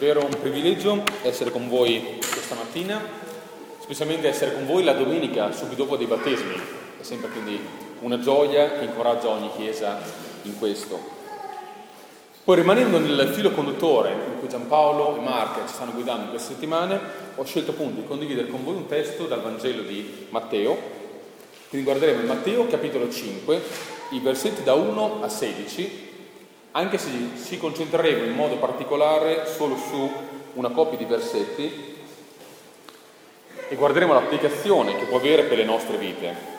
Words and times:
davvero 0.00 0.24
un 0.24 0.40
privilegio 0.40 1.02
essere 1.20 1.50
con 1.50 1.68
voi 1.68 2.16
questa 2.20 2.54
mattina, 2.54 2.98
specialmente 3.80 4.28
essere 4.28 4.54
con 4.54 4.64
voi 4.64 4.82
la 4.82 4.94
domenica 4.94 5.52
subito 5.52 5.82
dopo 5.82 5.98
dei 5.98 6.06
battesimi. 6.06 6.54
È 6.98 7.02
sempre 7.02 7.28
quindi 7.28 7.60
una 8.00 8.18
gioia 8.18 8.78
che 8.78 8.86
incoraggia 8.86 9.28
ogni 9.28 9.50
chiesa 9.54 10.00
in 10.44 10.58
questo. 10.58 10.98
Poi 12.42 12.56
rimanendo 12.56 12.98
nel 12.98 13.28
filo 13.34 13.50
conduttore 13.50 14.12
in 14.12 14.38
cui 14.38 14.48
Giampaolo 14.48 15.18
e 15.18 15.20
Marca 15.20 15.66
ci 15.66 15.74
stanno 15.74 15.92
guidando 15.92 16.22
in 16.22 16.30
queste 16.30 16.54
settimane, 16.54 16.98
ho 17.34 17.44
scelto 17.44 17.72
appunto 17.72 18.00
di 18.00 18.06
condividere 18.06 18.48
con 18.48 18.64
voi 18.64 18.76
un 18.76 18.86
testo 18.86 19.26
dal 19.26 19.42
Vangelo 19.42 19.82
di 19.82 20.28
Matteo. 20.30 20.78
Quindi 21.68 21.86
guarderemo 21.86 22.26
Matteo 22.26 22.66
capitolo 22.68 23.10
5, 23.10 23.60
i 24.12 24.20
versetti 24.20 24.62
da 24.62 24.72
1 24.72 25.22
a 25.22 25.28
16 25.28 26.08
anche 26.72 26.98
se 26.98 27.10
ci 27.44 27.58
concentreremo 27.58 28.24
in 28.24 28.34
modo 28.34 28.56
particolare 28.56 29.46
solo 29.46 29.76
su 29.76 30.10
una 30.54 30.70
coppia 30.70 30.98
di 30.98 31.04
versetti 31.04 31.96
e 33.68 33.74
guarderemo 33.74 34.12
l'applicazione 34.12 34.96
che 34.96 35.04
può 35.04 35.18
avere 35.18 35.44
per 35.44 35.58
le 35.58 35.64
nostre 35.64 35.96
vite. 35.96 36.58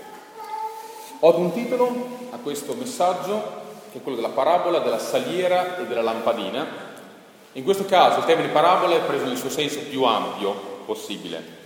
Ho 1.19 1.37
un 1.37 1.53
titolo 1.53 2.17
a 2.31 2.37
questo 2.37 2.73
messaggio 2.73 3.59
che 3.91 3.97
è 3.97 4.01
quello 4.01 4.17
della 4.17 4.33
parabola 4.33 4.79
della 4.79 4.99
saliera 4.99 5.77
e 5.77 5.85
della 5.85 6.01
lampadina. 6.01 6.89
In 7.53 7.63
questo 7.63 7.85
caso 7.85 8.19
il 8.19 8.25
termine 8.25 8.49
parabola 8.49 8.95
è 8.95 9.01
preso 9.01 9.25
nel 9.25 9.37
suo 9.37 9.49
senso 9.49 9.79
più 9.89 10.03
ampio 10.03 10.53
possibile. 10.85 11.59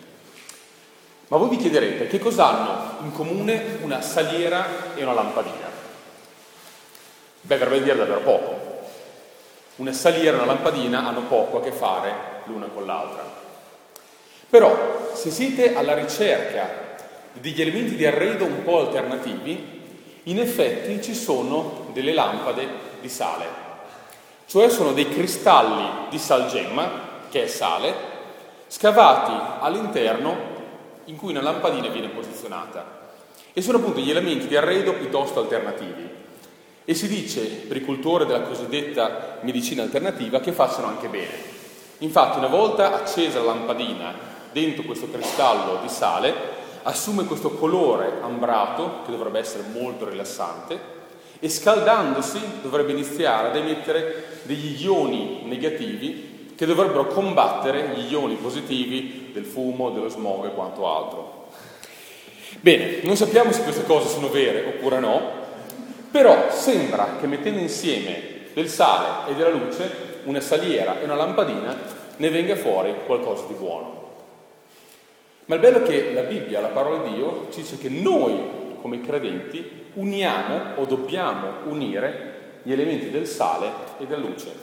Ma 1.28 1.38
voi 1.38 1.50
vi 1.50 1.58
chiederete 1.58 2.08
che 2.08 2.20
cosa 2.20 2.48
hanno 2.48 3.06
in 3.06 3.12
comune 3.12 3.80
una 3.82 4.02
saliera 4.02 4.96
e 4.96 5.04
una 5.04 5.14
lampadina? 5.14 5.65
Beh, 7.46 7.58
verrebbe 7.58 7.84
dire 7.84 7.96
davvero 7.96 8.22
poco. 8.22 8.60
Una 9.76 9.94
saliera 9.94 10.32
e 10.32 10.42
una 10.42 10.52
lampadina 10.52 11.06
hanno 11.06 11.22
poco 11.28 11.60
a 11.60 11.62
che 11.62 11.72
fare 11.72 12.14
l'una 12.46 12.66
con 12.74 12.88
l'altra. 12.88 13.24
Però, 14.50 15.12
se 15.14 15.30
siete 15.30 15.76
alla 15.76 15.94
ricerca 15.94 16.96
degli 17.34 17.62
elementi 17.62 17.96
di 17.96 18.06
arredo 18.06 18.46
un 18.46 18.64
po' 18.64 18.80
alternativi, 18.80 19.82
in 20.24 20.40
effetti 20.40 21.04
ci 21.04 21.14
sono 21.14 21.90
delle 21.94 22.14
lampade 22.14 22.68
di 23.00 23.10
sale, 23.10 23.46
cioè 24.48 24.70
sono 24.70 24.94
dei 24.94 25.08
cristalli 25.10 26.08
di 26.10 26.18
salgemma, 26.18 26.90
che 27.30 27.44
è 27.44 27.48
sale, 27.48 27.94
scavati 28.66 29.34
all'interno 29.60 30.36
in 31.06 31.16
cui 31.16 31.30
una 31.30 31.42
lampadina 31.42 31.90
viene 31.90 32.08
posizionata. 32.08 33.04
E 33.54 33.62
sono 33.62 33.78
appunto 33.78 34.00
gli 34.00 34.10
elementi 34.10 34.48
di 34.48 34.56
arredo 34.56 34.94
piuttosto 34.94 35.42
alternativi. 35.42 36.24
E 36.86 36.94
si 36.94 37.08
dice 37.08 37.42
per 37.42 37.78
i 37.78 37.84
cultori 37.84 38.26
della 38.26 38.44
cosiddetta 38.44 39.40
medicina 39.42 39.82
alternativa 39.82 40.40
che 40.40 40.52
facciano 40.52 40.88
anche 40.88 41.08
bene. 41.08 41.54
Infatti 42.00 42.38
una 42.38 42.48
volta 42.48 42.94
accesa 42.94 43.40
la 43.40 43.54
lampadina 43.54 44.14
dentro 44.52 44.84
questo 44.84 45.10
cristallo 45.10 45.80
di 45.82 45.90
sale, 45.90 46.34
assume 46.84 47.26
questo 47.26 47.52
colore 47.52 48.20
ambrato 48.22 49.02
che 49.04 49.12
dovrebbe 49.12 49.40
essere 49.40 49.64
molto 49.74 50.08
rilassante 50.08 50.94
e 51.40 51.50
scaldandosi 51.50 52.40
dovrebbe 52.62 52.92
iniziare 52.92 53.48
ad 53.48 53.56
emettere 53.56 54.40
degli 54.44 54.82
ioni 54.84 55.42
negativi 55.46 56.54
che 56.56 56.66
dovrebbero 56.66 57.08
combattere 57.08 57.96
gli 57.96 58.12
ioni 58.12 58.36
positivi 58.36 59.32
del 59.34 59.46
fumo, 59.46 59.90
dello 59.90 60.08
smog 60.08 60.46
e 60.46 60.54
quanto 60.54 60.88
altro. 60.88 61.48
Bene, 62.62 63.00
non 63.04 63.18
sappiamo 63.18 63.52
se 63.52 63.64
queste 63.64 63.84
cose 63.84 64.08
sono 64.08 64.30
vere 64.30 64.66
oppure 64.68 65.00
no, 65.00 65.44
però 66.16 66.50
sembra 66.50 67.18
che 67.20 67.28
mettendo 67.28 67.60
insieme 67.60 68.48
del 68.54 68.70
sale 68.70 69.30
e 69.30 69.36
della 69.36 69.50
luce, 69.50 70.22
una 70.24 70.40
saliera 70.40 70.98
e 71.02 71.04
una 71.04 71.16
lampadina, 71.16 71.76
ne 72.16 72.30
venga 72.30 72.56
fuori 72.56 72.96
qualcosa 73.06 73.44
di 73.48 73.54
buono. 73.56 74.14
Ma 75.44 75.56
il 75.56 75.62
bello 75.62 75.80
è 75.80 75.84
che 75.84 76.14
la 76.14 76.22
Bibbia, 76.22 76.62
la 76.62 76.70
parola 76.70 77.04
di 77.04 77.16
Dio, 77.16 77.48
ci 77.52 77.64
dice 77.64 77.78
che 77.78 77.90
noi, 77.90 78.78
come 78.80 79.02
credenti, 79.02 79.88
uniamo 79.96 80.76
o 80.76 80.86
dobbiamo 80.86 81.48
unire 81.66 82.60
gli 82.64 82.72
elementi 82.72 83.12
del 83.12 83.28
sale 83.28 83.70
e 84.00 84.06
della 84.06 84.26
luce. 84.26 84.54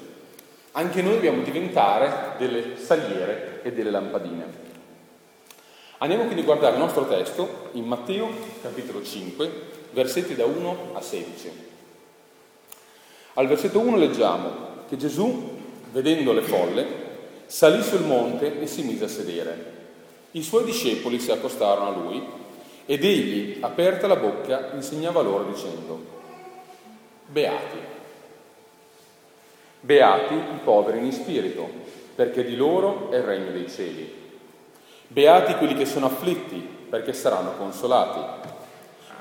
Anche 0.72 1.02
noi 1.02 1.16
dobbiamo 1.16 1.42
diventare 1.42 2.32
delle 2.38 2.78
saliere 2.78 3.60
e 3.62 3.72
delle 3.72 3.90
lampadine. 3.90 4.44
Andiamo 5.98 6.24
quindi 6.24 6.40
a 6.40 6.44
guardare 6.46 6.76
il 6.76 6.80
nostro 6.80 7.06
testo 7.06 7.68
in 7.72 7.84
Matteo 7.84 8.30
capitolo 8.62 9.02
5, 9.02 9.80
versetti 9.92 10.34
da 10.34 10.44
1 10.44 10.90
a 10.92 11.00
16. 11.00 11.50
Al 13.34 13.46
versetto 13.46 13.78
1 13.78 13.96
leggiamo 13.96 14.50
che 14.88 14.96
Gesù, 14.96 15.58
vedendo 15.90 16.32
le 16.32 16.42
folle, 16.42 16.86
salì 17.46 17.82
sul 17.82 18.02
monte 18.02 18.60
e 18.60 18.66
si 18.66 18.82
mise 18.82 19.04
a 19.04 19.08
sedere. 19.08 19.70
I 20.32 20.42
suoi 20.42 20.64
discepoli 20.64 21.20
si 21.20 21.30
accostarono 21.30 21.88
a 21.88 21.96
lui 21.96 22.22
ed 22.86 23.04
egli, 23.04 23.58
aperta 23.60 24.06
la 24.06 24.16
bocca, 24.16 24.70
insegnava 24.74 25.22
loro 25.22 25.44
dicendo, 25.44 26.20
Beati, 27.26 27.78
beati 29.80 30.34
i 30.34 30.60
poveri 30.62 30.98
in 30.98 31.12
spirito, 31.12 31.68
perché 32.14 32.44
di 32.44 32.56
loro 32.56 33.10
è 33.10 33.16
il 33.16 33.22
regno 33.22 33.50
dei 33.50 33.70
cieli. 33.70 34.20
Beati 35.08 35.54
quelli 35.54 35.74
che 35.74 35.86
sono 35.86 36.06
afflitti, 36.06 36.56
perché 36.88 37.12
saranno 37.12 37.56
consolati. 37.56 38.50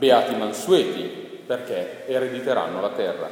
Beati 0.01 0.33
mansueti, 0.33 1.43
perché 1.45 2.07
erediteranno 2.07 2.81
la 2.81 2.89
terra. 2.89 3.29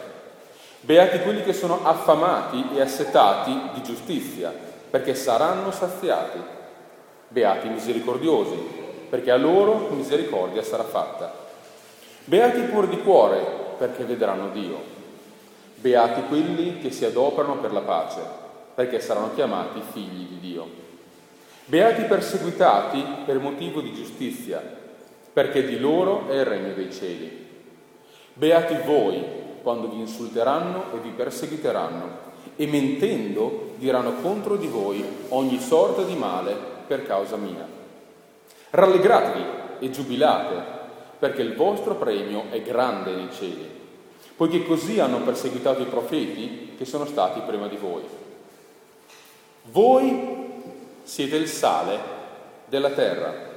Beati 0.81 1.18
quelli 1.22 1.41
che 1.41 1.52
sono 1.52 1.80
affamati 1.81 2.63
e 2.75 2.81
assetati 2.81 3.59
di 3.74 3.81
giustizia, 3.81 4.53
perché 4.88 5.16
saranno 5.16 5.72
saziati. 5.72 6.38
Beati 7.28 7.69
misericordiosi, 7.69 8.56
perché 9.09 9.31
a 9.31 9.38
loro 9.38 9.88
misericordia 9.96 10.62
sarà 10.62 10.84
fatta. 10.84 11.34
Beati 12.25 12.59
i 12.59 12.66
puri 12.66 12.90
di 12.90 13.02
cuore, 13.02 13.44
perché 13.79 14.03
vedranno 14.03 14.50
Dio. 14.50 14.79
Beati 15.74 16.22
quelli 16.28 16.78
che 16.78 16.91
si 16.91 17.03
adoperano 17.03 17.56
per 17.56 17.74
la 17.74 17.81
pace, 17.81 18.22
perché 18.75 19.00
saranno 19.00 19.34
chiamati 19.34 19.81
figli 19.91 20.28
di 20.28 20.40
Dio. 20.40 20.68
Beati 21.66 22.03
perseguitati 22.03 23.03
per 23.25 23.40
motivo 23.40 23.81
di 23.81 23.91
giustizia, 23.91 24.78
perché 25.40 25.66
di 25.66 25.80
loro 25.80 26.28
è 26.28 26.34
il 26.34 26.44
regno 26.44 26.74
dei 26.74 26.92
cieli. 26.92 27.48
Beati 28.34 28.76
voi 28.86 29.24
quando 29.64 29.88
vi 29.88 29.98
insulteranno 29.98 30.92
e 30.94 30.98
vi 30.98 31.12
perseguiteranno 31.12 32.08
e 32.58 32.68
mentendo 32.68 33.76
diranno 33.78 34.16
contro 34.16 34.58
di 34.58 34.68
voi 34.68 35.02
ogni 35.30 35.58
sorta 35.62 36.02
di 36.02 36.16
male 36.16 36.58
per 36.86 37.06
causa 37.06 37.38
mia. 37.38 37.66
Rallegratevi 38.72 39.46
e 39.80 39.90
giubilate, 39.92 40.62
perché 41.20 41.42
il 41.42 41.56
vostro 41.56 41.96
premio 41.96 42.48
è 42.50 42.62
grande 42.62 43.14
nei 43.14 43.30
cieli, 43.32 43.66
poiché 44.36 44.66
così 44.66 45.00
hanno 45.00 45.22
perseguitato 45.22 45.82
i 45.82 45.86
profeti 45.86 46.74
che 46.78 46.84
sono 46.84 47.06
stati 47.06 47.40
prima 47.48 47.70
di 47.70 47.78
voi. 47.78 48.04
Voi 49.72 50.52
siete 51.04 51.38
il 51.38 51.48
sale 51.48 51.98
della 52.66 52.90
terra. 52.90 53.49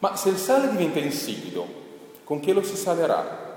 Ma 0.00 0.16
se 0.16 0.30
il 0.30 0.36
sale 0.36 0.70
diventa 0.70 0.98
insipido, 0.98 1.66
con 2.24 2.40
che 2.40 2.52
lo 2.52 2.62
si 2.62 2.76
salerà? 2.76 3.48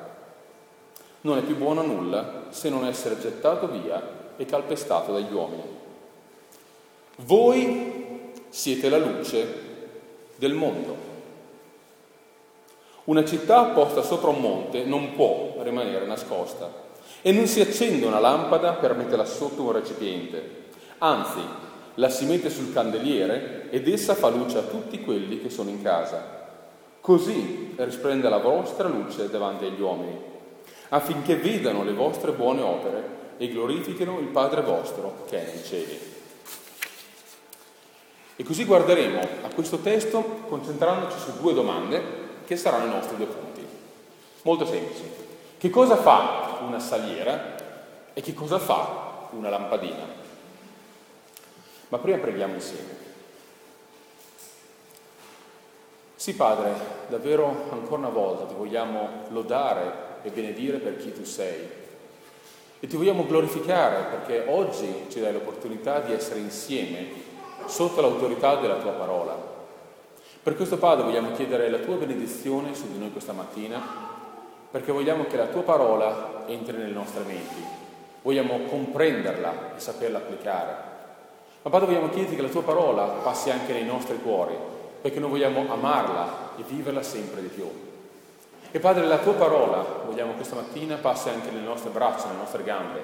Non 1.22 1.38
è 1.38 1.42
più 1.42 1.56
buono 1.56 1.82
a 1.82 1.86
nulla 1.86 2.46
se 2.50 2.70
non 2.70 2.86
essere 2.86 3.20
gettato 3.20 3.68
via 3.68 4.32
e 4.36 4.46
calpestato 4.46 5.14
dagli 5.14 5.32
uomini. 5.32 5.64
Voi 7.18 8.32
siete 8.50 8.90
la 8.90 8.98
luce 8.98 9.62
del 10.36 10.54
mondo. 10.54 11.12
Una 13.06 13.24
città 13.24 13.64
posta 13.66 14.02
sopra 14.02 14.30
un 14.30 14.42
monte 14.42 14.84
non 14.84 15.14
può 15.14 15.56
rimanere 15.62 16.06
nascosta 16.06 16.72
e 17.22 17.32
non 17.32 17.48
si 17.48 17.62
accende 17.62 18.06
una 18.06 18.20
lampada 18.20 18.74
per 18.74 18.96
metterla 18.96 19.26
sotto 19.26 19.62
un 19.62 19.72
recipiente. 19.72 20.66
Anzi, 21.00 21.42
la 21.96 22.10
si 22.10 22.26
mette 22.26 22.50
sul 22.50 22.74
candeliere 22.74 23.70
ed 23.70 23.88
essa 23.88 24.16
fa 24.16 24.30
luce 24.30 24.58
a 24.58 24.64
tutti 24.64 25.02
quelli 25.02 25.42
che 25.42 25.50
sono 25.50 25.70
in 25.70 25.82
casa. 25.82 26.42
Così 27.00 27.74
risplende 27.78 28.30
la 28.30 28.38
vostra 28.38 28.88
luce 28.88 29.30
davanti 29.30 29.66
agli 29.66 29.82
uomini, 29.82 30.18
affinché 30.90 31.36
vedano 31.36 31.84
le 31.84 31.94
vostre 31.94 32.32
buone 32.32 32.62
opere 32.62 33.22
e 33.38 33.50
glorifichino 33.50 34.20
il 34.20 34.28
Padre 34.28 34.62
vostro 34.62 35.26
che 35.28 35.42
è 35.42 35.54
nei 35.54 35.64
cieli. 35.64 36.00
E 38.36 38.44
così 38.44 38.66
guarderemo 38.66 39.20
a 39.44 39.54
questo 39.54 39.78
testo 39.78 40.42
concentrandoci 40.48 41.20
su 41.20 41.40
due 41.40 41.54
domande 41.54 42.02
che 42.46 42.56
saranno 42.56 42.86
i 42.86 42.96
nostri 42.96 43.18
due 43.18 43.28
punti. 43.28 43.66
Molto 44.42 44.66
semplici. 44.66 45.04
Che 45.58 45.70
cosa 45.70 45.96
fa 45.98 46.60
una 46.66 46.80
saliera 46.80 47.56
e 48.14 48.22
che 48.22 48.34
cosa 48.34 48.58
fa 48.58 49.28
una 49.32 49.50
lampadina? 49.50 50.23
Ma 51.94 52.00
prima 52.00 52.18
preghiamo 52.18 52.56
insieme. 52.56 52.90
Sì, 56.16 56.34
Padre, 56.34 56.74
davvero 57.08 57.68
ancora 57.70 57.98
una 57.98 58.10
volta 58.10 58.46
ti 58.46 58.56
vogliamo 58.56 59.28
lodare 59.30 59.92
e 60.24 60.32
benedire 60.32 60.80
per 60.80 60.98
chi 60.98 61.14
tu 61.14 61.24
sei. 61.24 61.70
E 62.80 62.88
ti 62.88 62.98
vogliamo 62.98 63.28
glorificare 63.28 64.06
perché 64.06 64.50
oggi 64.50 65.06
ci 65.10 65.20
dai 65.20 65.34
l'opportunità 65.34 66.00
di 66.00 66.14
essere 66.14 66.40
insieme 66.40 67.10
sotto 67.68 68.02
l'autorità 68.02 68.56
della 68.56 68.78
tua 68.78 68.94
parola. 68.94 69.38
Per 70.42 70.56
questo 70.56 70.80
Padre 70.80 71.04
vogliamo 71.04 71.34
chiedere 71.34 71.70
la 71.70 71.78
tua 71.78 71.98
benedizione 71.98 72.74
su 72.74 72.92
di 72.92 72.98
noi 72.98 73.12
questa 73.12 73.34
mattina, 73.34 73.80
perché 74.72 74.92
vogliamo 74.92 75.26
che 75.26 75.38
la 75.38 75.46
tua 75.46 75.62
parola 75.62 76.46
entri 76.48 76.76
nelle 76.76 76.92
nostre 76.92 77.22
menti, 77.24 77.64
vogliamo 78.24 78.62
comprenderla 78.62 79.76
e 79.76 79.80
saperla 79.80 80.18
applicare. 80.18 80.93
Ma 81.64 81.70
Padre 81.70 81.88
vogliamo 81.88 82.10
chiederti 82.10 82.36
che 82.36 82.42
la 82.42 82.50
tua 82.50 82.64
parola 82.64 83.04
passi 83.04 83.50
anche 83.50 83.72
nei 83.72 83.86
nostri 83.86 84.20
cuori, 84.22 84.54
perché 85.02 85.20
noi 85.20 85.30
vogliamo 85.30 85.66
amarla 85.72 86.52
e 86.58 86.64
viverla 86.68 87.02
sempre 87.02 87.42
di 87.42 87.48
più. 87.48 87.70
E 88.70 88.80
Padre, 88.80 89.06
la 89.06 89.20
tua 89.20 89.34
parola, 89.34 89.86
vogliamo 90.06 90.34
questa 90.34 90.56
mattina, 90.56 90.98
passi 90.98 91.30
anche 91.30 91.52
nelle 91.52 91.66
nostre 91.66 91.92
braccia, 91.92 92.26
nelle 92.26 92.40
nostre 92.40 92.64
gambe, 92.64 93.02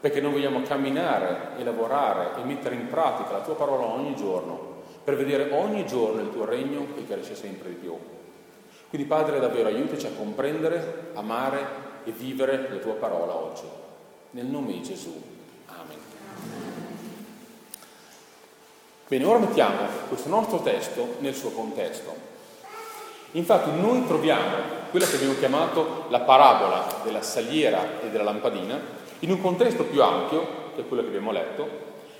perché 0.00 0.20
noi 0.20 0.32
vogliamo 0.32 0.60
camminare 0.62 1.56
e 1.56 1.64
lavorare 1.64 2.38
e 2.38 2.44
mettere 2.44 2.74
in 2.74 2.88
pratica 2.88 3.32
la 3.32 3.40
tua 3.40 3.54
parola 3.54 3.86
ogni 3.86 4.14
giorno, 4.14 4.82
per 5.02 5.16
vedere 5.16 5.50
ogni 5.52 5.86
giorno 5.86 6.20
il 6.20 6.30
tuo 6.30 6.44
regno 6.44 6.86
che 6.94 7.06
cresce 7.06 7.34
sempre 7.34 7.70
di 7.70 7.76
più. 7.76 7.96
Quindi 8.90 9.06
Padre, 9.06 9.40
davvero 9.40 9.68
aiutaci 9.68 10.06
a 10.06 10.12
comprendere, 10.14 11.10
amare 11.14 11.66
e 12.04 12.10
vivere 12.10 12.68
la 12.70 12.78
tua 12.80 12.94
parola 12.94 13.34
oggi. 13.34 13.64
Nel 14.32 14.46
nome 14.46 14.72
di 14.72 14.82
Gesù. 14.82 15.22
Amen. 15.68 16.03
Bene, 19.06 19.24
ora 19.26 19.38
mettiamo 19.38 19.86
questo 20.08 20.30
nostro 20.30 20.60
testo 20.60 21.16
nel 21.18 21.34
suo 21.34 21.50
contesto. 21.50 22.14
Infatti 23.32 23.70
noi 23.78 24.06
troviamo 24.06 24.56
quella 24.90 25.06
che 25.06 25.16
abbiamo 25.16 25.34
chiamato 25.34 26.04
la 26.08 26.20
parabola 26.20 27.00
della 27.04 27.20
saliera 27.20 28.00
e 28.00 28.08
della 28.08 28.24
lampadina 28.24 28.80
in 29.18 29.30
un 29.30 29.42
contesto 29.42 29.84
più 29.84 30.02
ampio, 30.02 30.72
che 30.74 30.80
è 30.80 30.88
quello 30.88 31.02
che 31.02 31.08
abbiamo 31.08 31.32
letto, 31.32 31.68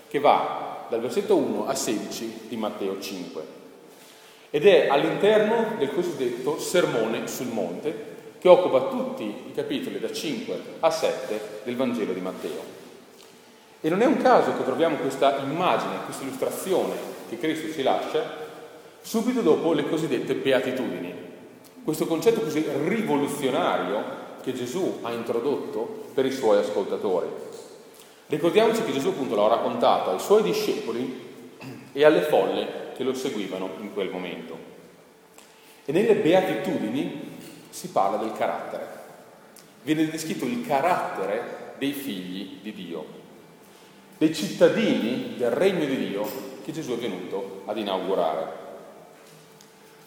che 0.09 0.19
va 0.19 0.85
dal 0.91 1.01
versetto 1.01 1.37
1 1.37 1.67
a 1.67 1.75
16 1.75 2.47
di 2.49 2.57
Matteo 2.59 3.01
5. 3.01 3.43
Ed 4.51 4.67
è 4.67 4.89
all'interno 4.89 5.77
del 5.79 5.91
cosiddetto 5.91 6.59
sermone 6.59 7.27
sul 7.29 7.47
monte, 7.47 8.13
che 8.39 8.49
occupa 8.49 8.89
tutti 8.89 9.25
i 9.25 9.53
capitoli 9.55 9.99
da 9.99 10.13
5 10.13 10.61
a 10.81 10.91
7 10.91 11.63
del 11.65 11.77
Vangelo 11.77 12.13
di 12.13 12.21
Matteo. 12.21 12.74
E 13.85 13.91
non 13.91 14.01
è 14.01 14.07
un 14.07 14.17
caso 14.17 14.57
che 14.57 14.65
troviamo 14.65 14.97
questa 14.97 15.41
immagine, 15.41 16.05
questa 16.07 16.23
illustrazione 16.23 16.95
che 17.29 17.37
Cristo 17.37 17.71
ci 17.71 17.83
lascia 17.83 18.23
subito 19.03 19.43
dopo 19.43 19.75
le 19.75 19.87
cosiddette 19.87 20.37
beatitudini. 20.37 21.13
Questo 21.85 22.07
concetto 22.07 22.41
così 22.41 22.65
rivoluzionario 22.87 24.03
che 24.43 24.55
Gesù 24.55 25.01
ha 25.03 25.13
introdotto 25.13 26.07
per 26.15 26.25
i 26.25 26.33
suoi 26.33 26.61
ascoltatori. 26.61 27.29
Ricordiamoci 28.29 28.85
che 28.85 28.93
Gesù 28.93 29.09
appunto 29.09 29.37
l'ha 29.37 29.49
raccontato 29.49 30.13
ai 30.13 30.19
suoi 30.19 30.43
discepoli 30.43 31.59
e 31.93 32.05
alle 32.07 32.23
folle 32.23 32.93
che 32.97 33.05
lo 33.05 33.13
seguivano 33.13 33.69
in 33.81 33.93
quel 33.93 34.09
momento. 34.09 34.57
E 35.85 35.93
nelle 35.93 36.15
beatitudini 36.15 37.37
si 37.69 37.89
parla 37.89 38.17
del 38.17 38.33
carattere. 38.33 38.89
Viene 39.83 40.09
descritto 40.09 40.47
il 40.47 40.67
carattere 40.67 41.75
dei 41.77 41.93
figli 41.93 42.61
di 42.63 42.73
Dio, 42.73 43.23
dei 44.17 44.35
cittadini 44.35 45.35
del 45.37 45.51
regno 45.51 45.85
di 45.85 46.09
Dio 46.09 46.43
che 46.65 46.73
Gesù 46.73 46.93
è 46.93 46.97
venuto 46.97 47.63
ad 47.67 47.77
inaugurare. 47.77 48.63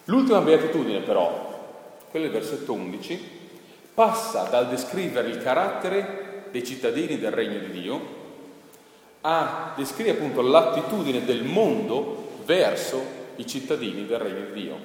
L'ultima 0.04 0.40
beatitudine 0.40 1.00
però, 1.00 2.06
quella 2.10 2.28
del 2.28 2.40
versetto 2.40 2.72
11, 2.72 3.36
passa 3.94 4.44
dal 4.44 4.68
descrivere 4.68 5.28
il 5.28 5.38
carattere 5.38 6.46
dei 6.50 6.64
cittadini 6.64 7.18
del 7.18 7.30
regno 7.30 7.58
di 7.58 7.70
Dio 7.70 8.16
a 9.20 9.74
descrivere 9.76 10.16
appunto 10.16 10.40
l'attitudine 10.40 11.24
del 11.24 11.44
mondo 11.44 12.40
verso 12.44 13.16
i 13.36 13.46
cittadini 13.46 14.06
del 14.06 14.18
regno 14.18 14.46
di 14.46 14.62
Dio. 14.62 14.78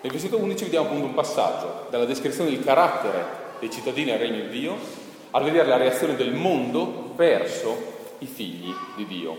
Nel 0.00 0.12
versetto 0.12 0.36
11 0.36 0.64
vediamo 0.64 0.86
appunto 0.86 1.06
un 1.06 1.14
passaggio 1.14 1.86
dalla 1.90 2.04
descrizione 2.04 2.50
del 2.50 2.64
carattere 2.64 3.24
dei 3.60 3.70
cittadini 3.70 4.10
del 4.10 4.18
regno 4.18 4.42
di 4.42 4.48
Dio 4.48 4.76
a 5.30 5.40
vedere 5.40 5.66
la 5.66 5.76
reazione 5.76 6.16
del 6.16 6.32
mondo 6.32 7.12
verso 7.16 7.91
i 8.22 8.26
figli 8.26 8.72
di 8.96 9.06
Dio. 9.06 9.36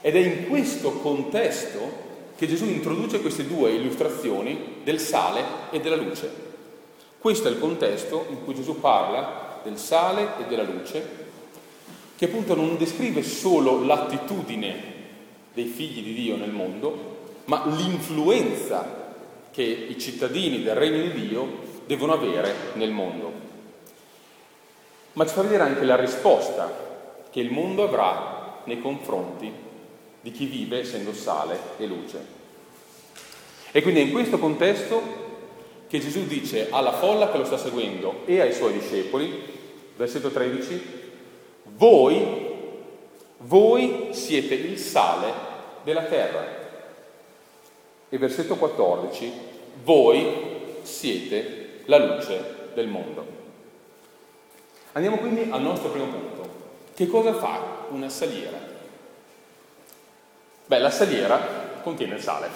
Ed 0.00 0.14
è 0.14 0.18
in 0.18 0.48
questo 0.48 0.92
contesto 0.92 2.04
che 2.36 2.46
Gesù 2.46 2.66
introduce 2.66 3.20
queste 3.20 3.46
due 3.46 3.72
illustrazioni 3.72 4.76
del 4.84 5.00
sale 5.00 5.42
e 5.70 5.80
della 5.80 5.96
luce. 5.96 6.44
Questo 7.18 7.48
è 7.48 7.50
il 7.50 7.58
contesto 7.58 8.26
in 8.30 8.44
cui 8.44 8.54
Gesù 8.54 8.78
parla 8.78 9.60
del 9.64 9.78
sale 9.78 10.34
e 10.38 10.44
della 10.48 10.62
luce, 10.62 11.24
che 12.16 12.26
appunto 12.26 12.54
non 12.54 12.76
descrive 12.76 13.22
solo 13.22 13.84
l'attitudine 13.84 14.94
dei 15.52 15.64
figli 15.64 16.02
di 16.02 16.14
Dio 16.14 16.36
nel 16.36 16.52
mondo, 16.52 17.14
ma 17.46 17.64
l'influenza 17.66 19.14
che 19.50 19.62
i 19.62 19.98
cittadini 19.98 20.62
del 20.62 20.74
regno 20.74 21.02
di 21.02 21.28
Dio 21.28 21.64
devono 21.86 22.12
avere 22.12 22.54
nel 22.74 22.90
mondo. 22.90 23.32
Ma 25.14 25.26
ci 25.26 25.32
fa 25.32 25.42
vedere 25.42 25.62
anche 25.62 25.84
la 25.84 25.96
risposta 25.96 26.85
che 27.36 27.42
il 27.42 27.52
mondo 27.52 27.82
avrà 27.82 28.62
nei 28.64 28.80
confronti 28.80 29.52
di 30.22 30.30
chi 30.30 30.46
vive 30.46 30.78
essendo 30.78 31.12
sale 31.12 31.58
e 31.76 31.84
luce. 31.84 32.18
E 33.72 33.82
quindi 33.82 34.00
è 34.00 34.04
in 34.04 34.12
questo 34.12 34.38
contesto 34.38 35.02
che 35.86 35.98
Gesù 35.98 36.24
dice 36.24 36.68
alla 36.70 36.92
folla 36.92 37.30
che 37.30 37.36
lo 37.36 37.44
sta 37.44 37.58
seguendo 37.58 38.22
e 38.24 38.40
ai 38.40 38.54
suoi 38.54 38.72
discepoli, 38.72 39.38
versetto 39.96 40.30
13, 40.30 40.80
voi, 41.76 42.24
voi 43.40 44.08
siete 44.12 44.54
il 44.54 44.78
sale 44.78 45.30
della 45.84 46.04
terra. 46.04 46.42
E 48.08 48.16
versetto 48.16 48.56
14, 48.56 49.30
voi 49.84 50.26
siete 50.84 51.82
la 51.84 51.98
luce 51.98 52.70
del 52.72 52.88
mondo. 52.88 53.26
Andiamo 54.92 55.18
quindi 55.18 55.48
al 55.50 55.60
nostro 55.60 55.90
primo 55.90 56.06
punto. 56.06 56.35
Che 56.96 57.06
cosa 57.08 57.34
fa 57.34 57.60
una 57.90 58.08
saliera? 58.08 58.56
Beh, 60.64 60.78
la 60.78 60.88
saliera 60.88 61.38
contiene 61.82 62.14
il 62.14 62.22
sale. 62.22 62.48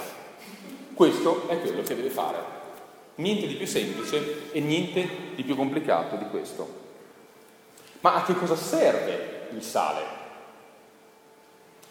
Questo 0.95 1.47
è 1.47 1.61
quello 1.61 1.83
che 1.83 1.95
deve 1.95 2.09
fare. 2.09 2.39
Niente 3.17 3.47
di 3.47 3.57
più 3.57 3.67
semplice 3.67 4.51
e 4.51 4.61
niente 4.61 5.35
di 5.35 5.43
più 5.45 5.55
complicato 5.55 6.17
di 6.17 6.25
questo. 6.31 6.67
Ma 8.01 8.15
a 8.15 8.23
che 8.23 8.33
cosa 8.33 8.57
serve 8.57 9.49
il 9.53 9.63
sale? 9.63 10.01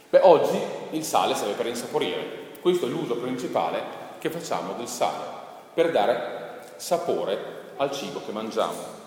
Beh, 0.09 0.21
oggi 0.23 0.59
il 0.89 1.03
sale 1.03 1.35
serve 1.35 1.53
per 1.53 1.67
insaporire. 1.67 2.53
Questo 2.61 2.87
è 2.87 2.89
l'uso 2.89 3.15
principale 3.17 3.79
che 4.17 4.31
facciamo 4.31 4.73
del 4.73 4.87
sale, 4.87 5.23
per 5.71 5.91
dare 5.91 6.61
sapore 6.77 7.73
al 7.77 7.91
cibo 7.91 8.23
che 8.25 8.31
mangiamo. 8.31 8.97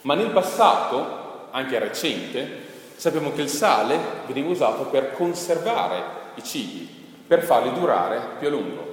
Ma 0.00 0.14
nel 0.14 0.30
passato, 0.30 1.19
anche 1.50 1.78
recente, 1.78 2.68
sappiamo 2.96 3.32
che 3.32 3.42
il 3.42 3.48
sale 3.48 3.98
veniva 4.26 4.48
usato 4.48 4.84
per 4.84 5.12
conservare 5.12 6.02
i 6.34 6.42
cibi, 6.42 6.88
per 7.26 7.42
farli 7.42 7.72
durare 7.72 8.20
più 8.38 8.48
a 8.48 8.50
lungo. 8.50 8.88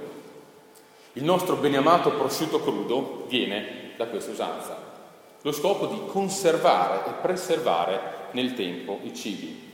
Il 1.14 1.24
nostro 1.24 1.56
beneamato 1.56 2.12
prosciutto 2.12 2.60
crudo 2.60 3.26
viene 3.28 3.92
da 3.96 4.06
questa 4.06 4.30
usanza, 4.30 4.76
lo 5.42 5.52
scopo 5.52 5.86
di 5.86 6.00
conservare 6.06 7.08
e 7.08 7.12
preservare 7.20 8.00
nel 8.32 8.54
tempo 8.54 9.00
i 9.02 9.14
cibi. 9.14 9.66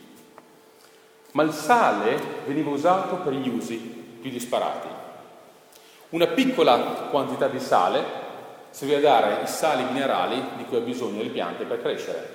Ma 1.33 1.43
il 1.43 1.53
sale 1.53 2.19
veniva 2.47 2.71
usato 2.71 3.17
per 3.17 3.33
gli 3.33 3.49
usi 3.49 3.77
più 4.21 4.31
disparati. 4.31 4.89
Una 6.11 6.29
piccola 6.29 6.79
quantità 7.11 7.49
di 7.49 7.59
sale 7.59 8.03
serviva 8.71 8.99
a 8.99 9.03
dare 9.03 9.43
i 9.43 9.47
sali 9.47 9.85
minerali 9.85 10.43
di 10.57 10.65
cui 10.65 10.77
ha 10.77 10.81
bisogno 10.81 11.23
le 11.23 11.29
piante 11.29 11.65
per 11.65 11.83
crescere. 11.83 12.34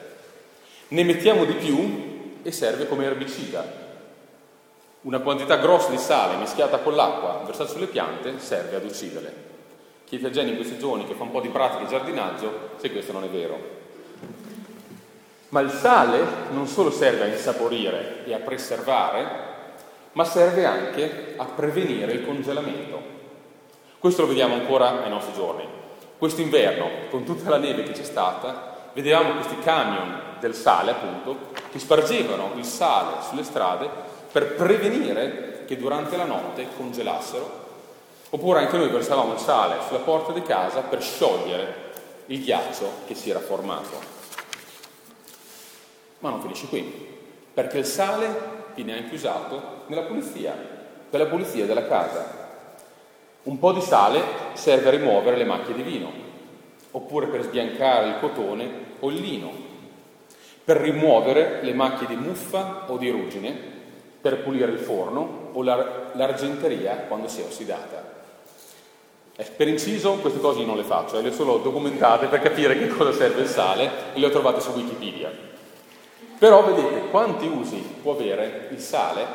Ne 0.92 1.04
mettiamo 1.04 1.46
di 1.46 1.54
più 1.54 2.40
e 2.42 2.52
serve 2.52 2.88
come 2.88 3.06
erbicida. 3.06 3.64
Una 5.02 5.20
quantità 5.20 5.58
grossa 5.58 5.92
di 5.92 6.00
sale 6.00 6.38
mischiata 6.38 6.80
con 6.80 6.96
l'acqua 6.96 7.44
versata 7.46 7.70
sulle 7.70 7.86
piante 7.86 8.40
serve 8.40 8.76
ad 8.76 8.86
ucciderle. 8.86 9.34
Chiedete 10.06 10.30
a 10.30 10.34
Jenny 10.34 10.50
in 10.50 10.56
questi 10.56 10.80
giorni 10.80 11.06
che 11.06 11.14
fa 11.14 11.24
un 11.24 11.32
po' 11.32 11.42
di 11.42 11.50
pratica 11.50 11.84
di 11.84 11.90
giardinaggio 11.90 12.72
se 12.78 12.92
questo 12.92 13.12
non 13.12 13.24
è 13.24 13.28
vero. 13.28 13.78
Ma 15.50 15.60
il 15.60 15.70
sale 15.70 16.24
non 16.54 16.66
solo 16.66 16.90
serve 16.90 17.26
a 17.26 17.28
insaporire 17.28 18.26
e 18.26 18.34
a 18.34 18.40
preservare, 18.40 19.28
ma 20.14 20.24
serve 20.24 20.66
anche 20.66 21.36
a 21.38 21.46
prevenire 21.46 22.14
il 22.14 22.26
congelamento. 22.26 23.00
Questo 24.00 24.24
lo 24.24 24.28
vediamo 24.28 24.56
ancora 24.56 25.04
ai 25.04 25.10
nostri 25.10 25.34
giorni. 25.34 25.68
Questo 26.18 26.42
inverno, 26.42 26.90
con 27.12 27.26
tutta 27.26 27.48
la 27.48 27.58
neve 27.58 27.84
che 27.84 27.92
c'è 27.92 28.04
stata, 28.04 28.69
vedevamo 28.94 29.34
questi 29.34 29.60
camion 29.60 30.22
del 30.40 30.54
sale, 30.54 30.92
appunto, 30.92 31.52
che 31.72 31.80
spargevano 31.80 32.52
il 32.56 32.66
sale 32.66 33.22
sulle 33.28 33.44
strade 33.44 33.90
per 34.32 34.56
prevenire 34.56 35.64
che 35.66 35.78
durante 35.78 36.18
la 36.18 36.26
notte 36.26 36.68
congelassero. 36.76 37.68
Oppure 38.32 38.60
anche 38.60 38.78
noi 38.78 38.90
versavamo 38.90 39.34
il 39.34 39.40
sale 39.40 39.78
sulla 39.88 40.00
porta 40.00 40.32
di 40.32 40.42
casa 40.44 40.82
per 40.82 41.02
sciogliere 41.02 41.88
il 42.28 42.44
ghiaccio 42.44 42.92
che 43.08 43.16
si 43.16 43.30
era 43.30 43.40
formato. 43.40 44.18
Ma 46.20 46.30
non 46.30 46.42
finisce 46.42 46.68
qui, 46.68 47.08
perché 47.54 47.80
il 47.80 47.86
sale 47.86 48.58
viene 48.76 48.98
anche 48.98 49.16
usato 49.16 49.84
nella 49.88 50.04
pulizia, 50.04 50.56
per 51.10 51.20
la 51.20 51.26
pulizia 51.26 51.66
della 51.66 51.88
casa. 51.88 52.38
Un 53.44 53.58
po' 53.58 53.72
di 53.72 53.82
sale 53.82 54.22
serve 54.54 54.90
a 54.90 54.92
rimuovere 54.92 55.38
le 55.38 55.46
macchie 55.46 55.74
di 55.74 55.82
vino, 55.82 56.12
oppure 56.92 57.28
per 57.28 57.44
sbiancare 57.44 58.08
il 58.08 58.20
cotone 58.20 58.70
o 59.00 59.10
il 59.10 59.22
lino, 59.22 59.52
per 60.64 60.78
rimuovere 60.78 61.60
le 61.62 61.74
macchie 61.74 62.08
di 62.08 62.16
muffa 62.16 62.86
o 62.88 62.98
di 62.98 63.10
ruggine, 63.10 63.78
per 64.22 64.44
pulire 64.44 64.72
il 64.72 64.80
forno 64.80 65.50
o 65.54 65.64
l'ar- 65.64 66.12
l'argenteria 66.14 67.06
quando 67.08 67.28
si 67.28 67.42
è 67.42 67.46
ossidata. 67.46 68.18
Eh, 69.36 69.46
per 69.46 69.70
inciso, 69.70 70.16
queste 70.16 70.40
cose 70.40 70.60
io 70.60 70.66
non 70.66 70.76
le 70.76 70.84
faccio, 70.84 71.18
eh, 71.18 71.22
le 71.22 71.30
ho 71.30 71.34
solo 71.34 71.58
documentate 71.60 72.28
per 72.28 72.42
capire 72.42 72.78
che 72.78 72.88
cosa 72.90 73.14
serve 73.14 73.42
il 73.42 73.48
sale 73.48 73.90
e 74.14 74.20
le 74.20 74.26
ho 74.26 74.30
trovate 74.30 74.60
su 74.60 74.72
Wikipedia. 74.72 75.32
Però 76.38 76.64
vedete 76.64 77.10
quanti 77.10 77.48
usi 77.48 77.78
può 78.02 78.14
avere 78.14 78.68
il 78.72 78.80
sale 78.80 79.26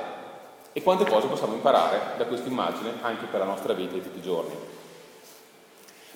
e 0.73 0.82
quante 0.82 1.06
cose 1.06 1.26
possiamo 1.26 1.54
imparare 1.54 2.16
da 2.18 2.25
questa 2.26 2.49
immagine 2.49 2.92
anche 3.00 3.26
per 3.26 3.40
la 3.40 3.46
nostra 3.46 3.73
vita 3.73 3.94
di 3.94 4.02
tutti 4.02 4.18
i 4.18 4.23
giorni. 4.23 4.54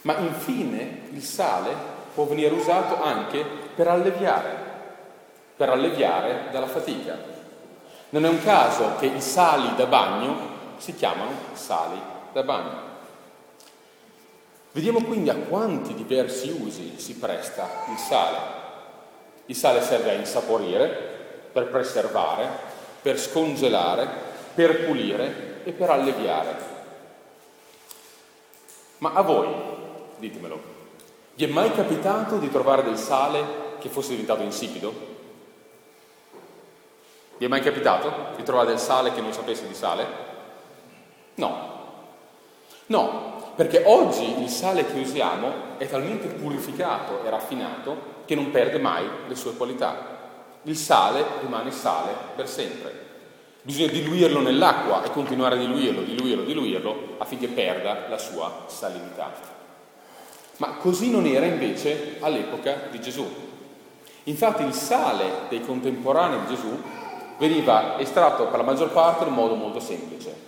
Ma 0.02 0.17
infine 0.19 1.09
il 1.12 1.23
sale 1.23 1.75
può 2.14 2.25
venire 2.25 2.55
usato 2.55 3.02
anche 3.02 3.45
per 3.75 3.88
alleviare, 3.88 4.57
per 5.57 5.69
alleviare 5.71 6.49
dalla 6.50 6.67
fatica. 6.67 7.17
Non 8.11 8.25
è 8.25 8.28
un 8.28 8.43
caso 8.43 8.97
che 8.99 9.07
i 9.07 9.21
sali 9.21 9.75
da 9.76 9.87
bagno 9.87 10.57
si 10.78 10.95
chiamano 10.95 11.31
sali 11.52 12.00
da 12.33 12.43
bagno. 12.43 12.87
Vediamo 14.73 15.02
quindi 15.02 15.31
a 15.31 15.35
quanti 15.35 15.95
diversi 15.95 16.50
usi 16.50 16.99
si 16.99 17.17
presta 17.17 17.69
il 17.90 17.97
sale. 17.99 18.37
Il 19.47 19.57
sale 19.57 19.83
serve 19.83 20.11
a 20.11 20.14
insaporire, 20.14 20.88
per 21.52 21.69
preservare, 21.69 22.49
per 23.00 23.19
scongelare, 23.19 24.09
per 24.55 24.85
pulire 24.85 25.62
e 25.64 25.73
per 25.73 25.90
alleviare. 25.90 26.57
Ma 28.99 29.12
a 29.12 29.23
voi, 29.23 29.68
ditemelo, 30.19 30.61
vi 31.35 31.45
è 31.45 31.49
mai 31.49 31.73
capitato 31.73 32.39
di 32.39 32.51
trovare 32.51 32.83
del 32.83 32.97
sale 32.97 33.77
che 33.79 33.89
fosse 33.89 34.11
diventato 34.11 34.43
insipido? 34.43 34.93
Vi 37.39 37.45
è 37.45 37.49
mai 37.49 37.61
capitato 37.61 38.35
di 38.37 38.43
trovare 38.43 38.69
del 38.69 38.81
sale 38.81 39.13
che 39.13 39.21
non 39.21 39.33
sapesse 39.33 39.69
di 39.69 39.75
sale? 39.75 40.07
No. 41.35 41.77
No, 42.87 43.53
perché 43.55 43.85
oggi 43.87 44.43
il 44.43 44.49
sale 44.49 44.85
che 44.85 44.99
usiamo 44.99 45.77
è 45.79 45.89
talmente 45.89 46.27
purificato 46.27 47.23
e 47.25 47.31
raffinato 47.31 48.17
che 48.25 48.35
non 48.35 48.51
perde 48.51 48.79
mai 48.79 49.09
le 49.29 49.35
sue 49.37 49.55
qualità. 49.55 50.17
Il 50.63 50.77
sale 50.77 51.25
rimane 51.41 51.71
sale 51.71 52.13
per 52.35 52.49
sempre. 52.49 53.07
Bisogna 53.63 53.93
diluirlo 53.93 54.41
nell'acqua 54.41 55.05
e 55.05 55.11
continuare 55.11 55.55
a 55.55 55.59
diluirlo, 55.59 56.03
diluirlo, 56.03 56.43
diluirlo 56.43 57.17
affinché 57.19 57.49
perda 57.49 58.09
la 58.09 58.19
sua 58.19 58.65
salinità. 58.67 59.58
Ma 60.59 60.75
così 60.81 61.11
non 61.11 61.27
era 61.27 61.47
invece 61.47 62.17
all'epoca 62.21 62.88
di 62.91 63.00
Gesù. 63.00 63.27
Infatti 64.25 64.65
il 64.65 64.73
sale 64.73 65.25
dei 65.49 65.65
contemporanei 65.65 66.41
di 66.41 66.55
Gesù 66.55 66.83
veniva 67.38 67.99
estratto 67.99 68.47
per 68.47 68.59
la 68.59 68.65
maggior 68.65 68.91
parte 68.91 69.25
in 69.25 69.33
modo 69.33 69.55
molto 69.55 69.81
semplice. 69.81 70.47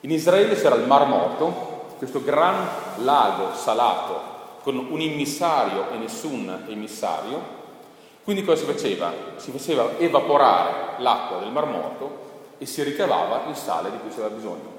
In 0.00 0.10
Israele 0.10 0.54
c'era 0.54 0.74
il 0.74 0.86
Mar 0.86 1.06
Morto, 1.06 1.94
questo 1.98 2.22
gran 2.24 2.66
lago 2.96 3.54
salato 3.54 4.28
con 4.62 4.76
un 4.76 5.00
immissario 5.00 5.90
e 5.90 5.96
nessun 5.98 6.64
emissario. 6.68 7.58
Quindi 8.24 8.42
cosa 8.42 8.64
si 8.64 8.72
faceva? 8.72 9.12
Si 9.36 9.50
faceva 9.50 9.98
evaporare 9.98 10.94
l'acqua 10.98 11.38
del 11.38 11.50
Mar 11.50 11.66
Morto 11.66 12.28
e 12.56 12.64
si 12.64 12.82
ricavava 12.82 13.42
il 13.48 13.56
sale 13.56 13.90
di 13.90 13.98
cui 13.98 14.10
aveva 14.12 14.28
bisogno. 14.28 14.78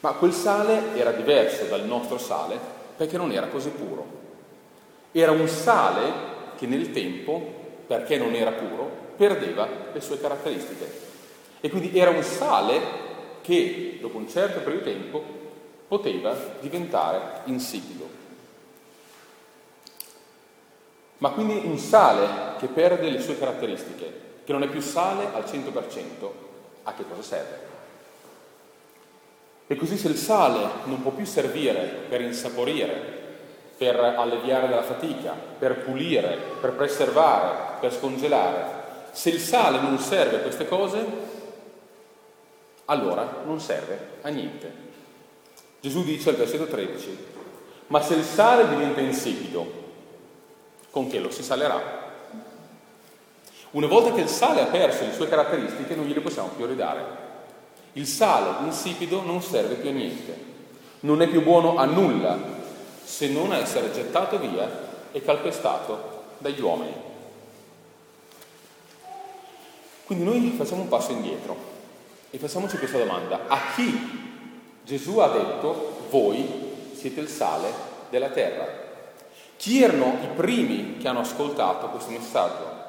Ma 0.00 0.10
quel 0.12 0.32
sale 0.32 0.96
era 0.96 1.12
diverso 1.12 1.64
dal 1.66 1.84
nostro 1.84 2.18
sale 2.18 2.80
perché 3.02 3.16
non 3.16 3.32
era 3.32 3.48
così 3.48 3.70
puro. 3.70 4.06
Era 5.10 5.32
un 5.32 5.48
sale 5.48 6.12
che 6.56 6.66
nel 6.66 6.92
tempo, 6.92 7.42
perché 7.84 8.16
non 8.16 8.32
era 8.32 8.52
puro, 8.52 8.88
perdeva 9.16 9.66
le 9.92 10.00
sue 10.00 10.20
caratteristiche. 10.20 10.88
E 11.60 11.68
quindi 11.68 11.98
era 11.98 12.10
un 12.10 12.22
sale 12.22 12.80
che 13.40 13.98
dopo 14.00 14.18
un 14.18 14.28
certo 14.28 14.60
periodo 14.60 14.84
di 14.84 14.92
tempo 14.92 15.24
poteva 15.88 16.32
diventare 16.60 17.40
insipido. 17.46 18.08
Ma 21.18 21.30
quindi 21.30 21.60
un 21.66 21.78
sale 21.78 22.56
che 22.60 22.68
perde 22.68 23.10
le 23.10 23.20
sue 23.20 23.36
caratteristiche, 23.36 24.20
che 24.44 24.52
non 24.52 24.62
è 24.62 24.68
più 24.68 24.80
sale 24.80 25.26
al 25.32 25.42
100%, 25.42 26.30
a 26.84 26.94
che 26.94 27.04
cosa 27.08 27.22
serve? 27.22 27.71
E 29.72 29.76
così 29.76 29.96
se 29.96 30.08
il 30.08 30.18
sale 30.18 30.68
non 30.84 31.00
può 31.00 31.12
più 31.12 31.24
servire 31.24 32.04
per 32.06 32.20
insaporire, 32.20 32.92
per 33.78 33.96
alleviare 33.98 34.68
dalla 34.68 34.82
fatica, 34.82 35.32
per 35.32 35.78
pulire, 35.78 36.38
per 36.60 36.72
preservare, 36.72 37.78
per 37.80 37.90
scongelare, 37.90 38.66
se 39.12 39.30
il 39.30 39.40
sale 39.40 39.80
non 39.80 39.98
serve 39.98 40.36
a 40.36 40.40
queste 40.40 40.68
cose, 40.68 41.02
allora 42.84 43.40
non 43.46 43.60
serve 43.60 43.98
a 44.20 44.28
niente. 44.28 44.70
Gesù 45.80 46.04
dice 46.04 46.28
al 46.28 46.36
versetto 46.36 46.66
13, 46.66 47.26
ma 47.86 48.02
se 48.02 48.12
il 48.12 48.24
sale 48.24 48.68
diventa 48.68 49.00
insipido, 49.00 49.72
con 50.90 51.08
che 51.08 51.18
lo 51.18 51.30
si 51.30 51.42
salerà? 51.42 52.10
Una 53.70 53.86
volta 53.86 54.12
che 54.12 54.20
il 54.20 54.28
sale 54.28 54.60
ha 54.60 54.66
perso 54.66 55.06
le 55.06 55.14
sue 55.14 55.30
caratteristiche, 55.30 55.94
non 55.94 56.04
gliele 56.04 56.20
possiamo 56.20 56.48
più 56.48 56.66
ridare. 56.66 57.21
Il 57.94 58.06
sale 58.06 58.64
insipido 58.64 59.22
non 59.22 59.42
serve 59.42 59.74
più 59.74 59.90
a 59.90 59.92
niente, 59.92 60.36
non 61.00 61.20
è 61.20 61.28
più 61.28 61.42
buono 61.42 61.76
a 61.76 61.84
nulla 61.84 62.38
se 63.04 63.28
non 63.28 63.52
a 63.52 63.58
essere 63.58 63.92
gettato 63.92 64.38
via 64.38 64.90
e 65.12 65.20
calpestato 65.22 66.22
dagli 66.38 66.60
uomini. 66.60 66.94
Quindi 70.04 70.24
noi 70.24 70.54
facciamo 70.56 70.82
un 70.82 70.88
passo 70.88 71.12
indietro 71.12 71.56
e 72.30 72.38
facciamoci 72.38 72.78
questa 72.78 72.98
domanda. 72.98 73.46
A 73.46 73.58
chi 73.74 74.20
Gesù 74.84 75.18
ha 75.18 75.28
detto, 75.28 76.06
voi 76.10 76.46
siete 76.94 77.20
il 77.20 77.28
sale 77.28 77.72
della 78.08 78.30
terra. 78.30 78.66
Chi 79.56 79.82
erano 79.82 80.16
i 80.22 80.28
primi 80.34 80.96
che 80.96 81.08
hanno 81.08 81.20
ascoltato 81.20 81.88
questo 81.88 82.10
messaggio? 82.10 82.80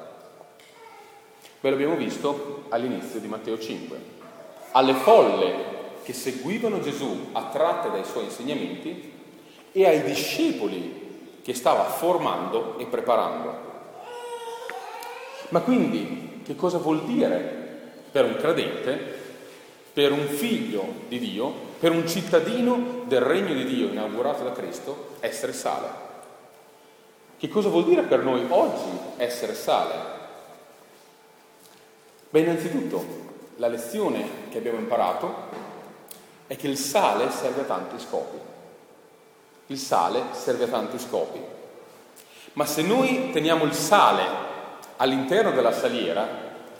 Ve 1.60 1.70
l'abbiamo 1.70 1.96
visto 1.96 2.64
all'inizio 2.70 3.20
di 3.20 3.28
Matteo 3.28 3.58
5. 3.58 4.13
Alle 4.76 4.94
folle 4.94 5.72
che 6.02 6.12
seguivano 6.12 6.80
Gesù 6.80 7.28
attratte 7.32 7.90
dai 7.90 8.04
suoi 8.04 8.24
insegnamenti 8.24 9.12
e 9.72 9.86
ai 9.86 10.02
discepoli 10.02 11.38
che 11.42 11.54
stava 11.54 11.84
formando 11.84 12.78
e 12.78 12.86
preparando. 12.86 13.62
Ma 15.48 15.60
quindi 15.60 16.42
che 16.44 16.56
cosa 16.56 16.78
vuol 16.78 17.04
dire 17.04 17.62
per 18.10 18.24
un 18.24 18.36
credente 18.36 19.22
per 19.94 20.10
un 20.10 20.26
figlio 20.26 20.84
di 21.06 21.20
Dio, 21.20 21.52
per 21.78 21.92
un 21.92 22.06
cittadino 22.08 23.04
del 23.06 23.20
regno 23.20 23.54
di 23.54 23.64
Dio 23.64 23.86
inaugurato 23.86 24.42
da 24.42 24.50
Cristo, 24.50 25.10
essere 25.20 25.52
sale. 25.52 26.02
Che 27.38 27.48
cosa 27.48 27.68
vuol 27.68 27.84
dire 27.84 28.02
per 28.02 28.24
noi 28.24 28.44
oggi 28.48 28.90
essere 29.18 29.54
sale? 29.54 29.94
Beh, 32.28 32.40
innanzitutto, 32.40 33.23
la 33.56 33.68
lezione 33.68 34.48
che 34.50 34.58
abbiamo 34.58 34.78
imparato 34.78 35.34
è 36.46 36.56
che 36.56 36.66
il 36.66 36.76
sale 36.76 37.30
serve 37.30 37.62
a 37.62 37.64
tanti 37.64 37.98
scopi. 37.98 38.38
Il 39.66 39.78
sale 39.78 40.22
serve 40.32 40.64
a 40.64 40.68
tanti 40.68 40.98
scopi. 40.98 41.40
Ma 42.54 42.66
se 42.66 42.82
noi 42.82 43.30
teniamo 43.32 43.64
il 43.64 43.72
sale 43.72 44.22
all'interno 44.96 45.52
della 45.52 45.72
saliera 45.72 46.26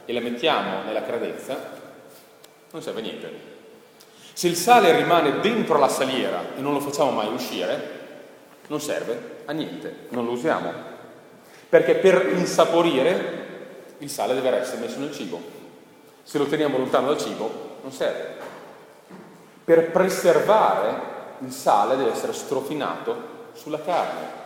e 0.05 0.13
la 0.13 0.21
mettiamo 0.21 0.83
nella 0.83 1.03
cradezza, 1.03 1.57
non 2.71 2.83
serve 2.83 3.01
a 3.01 3.03
niente. 3.03 3.53
Se 4.33 4.49
il 4.49 4.57
sale 4.57 4.97
rimane 4.97 5.41
dentro 5.41 5.79
la 5.79 5.89
saliera 5.89 6.43
e 6.57 6.61
non 6.61 6.73
lo 6.73 6.81
facciamo 6.81 7.11
mai 7.11 7.33
uscire, 7.33 8.03
non 8.67 8.81
serve 8.81 9.43
a 9.45 9.53
niente, 9.53 10.07
non 10.11 10.25
lo 10.25 10.33
usiamo. 10.33 10.73
Perché 11.69 11.95
per 11.97 12.33
insaporire 12.35 13.43
il 13.99 14.11
sale 14.11 14.35
deve 14.35 14.59
essere 14.59 14.81
messo 14.81 14.99
nel 14.99 15.13
cibo. 15.13 15.54
Se 16.25 16.39
lo 16.39 16.47
teniamo 16.47 16.79
lontano 16.79 17.09
dal 17.09 17.19
cibo, 17.19 17.77
non 17.83 17.93
serve. 17.93 18.43
Per 19.63 19.91
preservare 19.91 21.13
il 21.41 21.53
sale 21.53 21.97
deve 21.97 22.13
essere 22.13 22.33
strofinato 22.33 23.33
sulla 23.53 23.81
carne. 23.81 24.43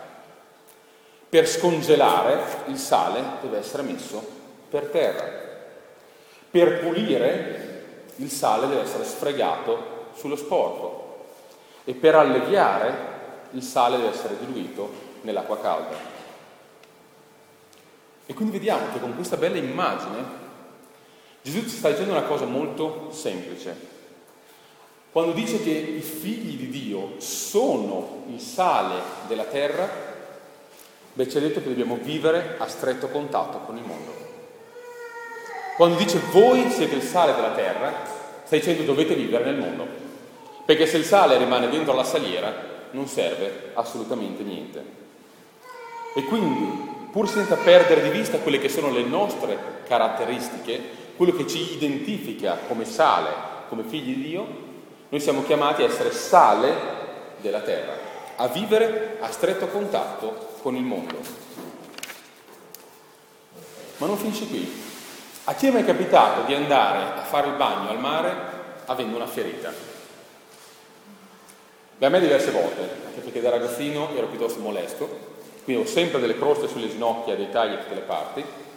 Per 1.29 1.47
scongelare 1.47 2.63
il 2.67 2.77
sale 2.77 3.21
deve 3.41 3.57
essere 3.57 3.83
messo 3.83 4.21
per 4.69 4.87
terra. 4.87 5.47
Per 6.51 6.79
pulire 6.79 7.83
il 8.17 8.29
sale 8.29 8.67
deve 8.67 8.81
essere 8.81 9.05
sfregato 9.05 10.07
sullo 10.15 10.35
sporco 10.35 11.25
e 11.85 11.93
per 11.93 12.15
alleviare 12.15 13.17
il 13.51 13.63
sale 13.63 13.97
deve 13.97 14.09
essere 14.09 14.37
diluito 14.37 14.91
nell'acqua 15.21 15.59
calda. 15.59 15.95
E 18.25 18.33
quindi 18.33 18.57
vediamo 18.57 18.91
che 18.91 18.99
con 18.99 19.15
questa 19.15 19.37
bella 19.37 19.57
immagine 19.57 20.47
Gesù 21.49 21.63
ci 21.63 21.77
sta 21.77 21.89
dicendo 21.89 22.11
una 22.11 22.23
cosa 22.23 22.45
molto 22.45 23.09
semplice. 23.09 23.75
Quando 25.11 25.31
dice 25.31 25.63
che 25.63 25.71
i 25.71 26.01
figli 26.01 26.55
di 26.55 26.69
Dio 26.69 27.15
sono 27.17 28.25
il 28.27 28.39
sale 28.39 29.01
della 29.27 29.45
terra, 29.45 29.89
beh 31.11 31.27
ci 31.27 31.37
ha 31.37 31.39
detto 31.39 31.59
che 31.59 31.69
dobbiamo 31.69 31.97
vivere 31.99 32.55
a 32.59 32.67
stretto 32.67 33.07
contatto 33.07 33.61
con 33.61 33.77
il 33.77 33.83
mondo. 33.83 34.13
Quando 35.75 35.97
dice 35.97 36.21
voi 36.31 36.69
siete 36.69 36.93
il 36.93 37.01
sale 37.01 37.33
della 37.33 37.53
terra, 37.53 37.93
sta 38.43 38.55
dicendo 38.55 38.83
dovete 38.83 39.15
vivere 39.15 39.45
nel 39.45 39.55
mondo. 39.55 39.87
Perché 40.65 40.85
se 40.85 40.97
il 40.97 41.05
sale 41.05 41.39
rimane 41.39 41.67
dentro 41.69 41.95
la 41.95 42.03
saliera 42.03 42.53
non 42.91 43.07
serve 43.07 43.71
assolutamente 43.73 44.43
niente. 44.43 44.83
E 46.15 46.23
quindi, 46.25 47.07
pur 47.11 47.27
senza 47.27 47.55
perdere 47.55 48.03
di 48.03 48.09
vista 48.09 48.37
quelle 48.37 48.59
che 48.59 48.69
sono 48.69 48.91
le 48.91 49.01
nostre 49.01 49.57
caratteristiche, 49.87 51.07
quello 51.19 51.35
che 51.35 51.47
ci 51.47 51.73
identifica 51.73 52.59
come 52.65 52.85
sale, 52.85 53.29
come 53.67 53.83
figli 53.83 54.15
di 54.15 54.21
Dio, 54.21 54.47
noi 55.09 55.19
siamo 55.19 55.43
chiamati 55.43 55.81
a 55.81 55.85
essere 55.85 56.13
sale 56.13 56.73
della 57.41 57.59
terra, 57.59 57.91
a 58.37 58.47
vivere 58.47 59.17
a 59.19 59.29
stretto 59.29 59.67
contatto 59.67 60.53
con 60.61 60.77
il 60.77 60.83
mondo. 60.83 61.17
Ma 63.97 64.07
non 64.07 64.15
finisce 64.15 64.47
qui. 64.47 64.81
A 65.43 65.55
chi 65.55 65.67
è 65.67 65.71
mai 65.71 65.83
capitato 65.83 66.43
di 66.43 66.53
andare 66.53 67.19
a 67.19 67.23
fare 67.25 67.49
il 67.49 67.55
bagno 67.55 67.89
al 67.89 67.99
mare 67.99 68.33
avendo 68.85 69.17
una 69.17 69.27
ferita? 69.27 69.73
Beh, 71.97 72.05
a 72.05 72.09
me 72.09 72.21
diverse 72.21 72.51
volte, 72.51 72.79
anche 73.07 73.19
perché 73.19 73.41
da 73.41 73.49
ragazzino 73.49 74.15
ero 74.15 74.27
piuttosto 74.27 74.61
molesto, 74.61 75.35
quindi 75.65 75.83
ho 75.83 75.85
sempre 75.85 76.21
delle 76.21 76.37
croste 76.37 76.69
sulle 76.69 76.87
ginocchia, 76.87 77.35
dei 77.35 77.49
tagli 77.49 77.71
da 77.71 77.81
tutte 77.81 77.95
le 77.95 78.01
parti. 78.03 78.68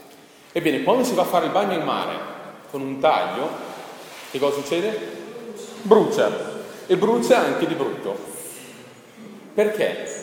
Ebbene, 0.53 0.83
quando 0.83 1.05
si 1.05 1.15
va 1.15 1.23
a 1.23 1.27
fare 1.27 1.47
il 1.47 1.53
bagno 1.53 1.73
al 1.73 1.85
mare 1.85 2.15
con 2.71 2.83
un 2.83 2.99
taglio, 3.01 3.49
che 4.31 4.39
cosa 4.39 4.57
succede? 4.57 5.21
brucia 5.83 6.31
e 6.87 6.97
brucia 6.97 7.39
anche 7.39 7.67
di 7.67 7.75
brutto. 7.75 8.17
Perché? 9.55 10.21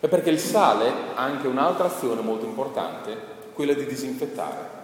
Beh, 0.00 0.08
perché 0.08 0.30
il 0.30 0.38
sale 0.38 0.88
ha 1.14 1.22
anche 1.22 1.46
un'altra 1.46 1.86
azione 1.86 2.22
molto 2.22 2.46
importante, 2.46 3.16
quella 3.52 3.74
di 3.74 3.86
disinfettare. 3.86 4.78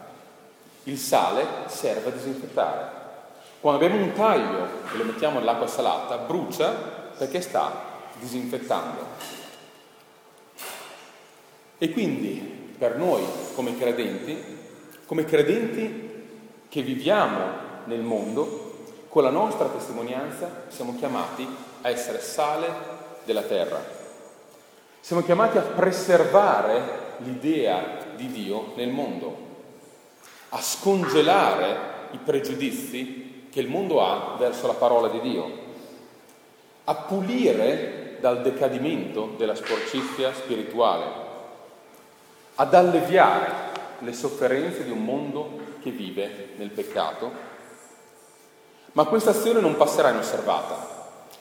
Il 0.84 0.98
sale 0.98 1.46
serve 1.66 2.10
a 2.10 2.12
disinfettare. 2.12 2.94
Quando 3.60 3.84
abbiamo 3.84 4.02
un 4.02 4.12
taglio 4.12 4.68
e 4.92 4.96
lo 4.96 5.04
mettiamo 5.04 5.38
nell'acqua 5.38 5.66
salata, 5.66 6.18
brucia 6.18 6.70
perché 7.16 7.40
sta 7.40 7.72
disinfettando. 8.20 9.04
E 11.78 11.90
quindi 11.90 12.55
per 12.78 12.96
noi 12.96 13.22
come 13.54 13.76
credenti, 13.76 14.36
come 15.06 15.24
credenti 15.24 16.24
che 16.68 16.82
viviamo 16.82 17.64
nel 17.84 18.00
mondo, 18.00 18.64
con 19.08 19.22
la 19.22 19.30
nostra 19.30 19.68
testimonianza 19.68 20.64
siamo 20.68 20.94
chiamati 20.98 21.46
a 21.82 21.88
essere 21.88 22.20
sale 22.20 22.68
della 23.24 23.42
terra. 23.42 23.82
Siamo 25.00 25.22
chiamati 25.22 25.56
a 25.56 25.62
preservare 25.62 27.04
l'idea 27.18 28.04
di 28.14 28.30
Dio 28.30 28.72
nel 28.74 28.90
mondo, 28.90 29.36
a 30.50 30.60
scongelare 30.60 31.94
i 32.10 32.18
pregiudizi 32.18 33.48
che 33.50 33.60
il 33.60 33.68
mondo 33.68 34.04
ha 34.04 34.36
verso 34.38 34.66
la 34.66 34.74
parola 34.74 35.08
di 35.08 35.20
Dio, 35.20 35.50
a 36.84 36.94
pulire 36.94 38.18
dal 38.20 38.42
decadimento 38.42 39.34
della 39.36 39.54
sporcizia 39.54 40.34
spirituale, 40.34 41.25
ad 42.56 42.74
alleviare 42.74 43.64
le 44.00 44.12
sofferenze 44.12 44.84
di 44.84 44.90
un 44.90 45.04
mondo 45.04 45.60
che 45.80 45.90
vive 45.90 46.50
nel 46.56 46.70
peccato 46.70 47.54
ma 48.96 49.04
questa 49.04 49.30
azione 49.30 49.60
non 49.60 49.76
passerà 49.76 50.08
inosservata. 50.08 50.94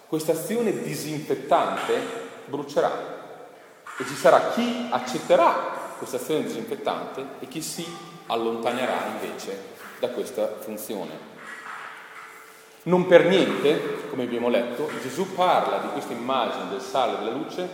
Questa 0.07 0.33
azione 0.33 0.83
disinfettante 0.83 1.93
brucerà 2.47 3.13
e 3.97 4.05
ci 4.05 4.13
sarà 4.13 4.49
chi 4.49 4.87
accetterà 4.89 5.93
questa 5.97 6.17
azione 6.17 6.43
disinfettante 6.43 7.25
e 7.39 7.47
chi 7.47 7.61
si 7.61 7.85
allontanerà 8.27 9.05
invece 9.13 9.57
da 9.99 10.09
questa 10.09 10.57
funzione. 10.59 11.33
Non 12.83 13.07
per 13.07 13.25
niente, 13.25 14.09
come 14.09 14.23
abbiamo 14.23 14.49
letto, 14.49 14.89
Gesù 15.01 15.33
parla 15.33 15.77
di 15.77 15.87
questa 15.93 16.11
immagine 16.11 16.67
del 16.69 16.81
sale 16.81 17.13
e 17.13 17.17
della 17.19 17.31
luce 17.31 17.69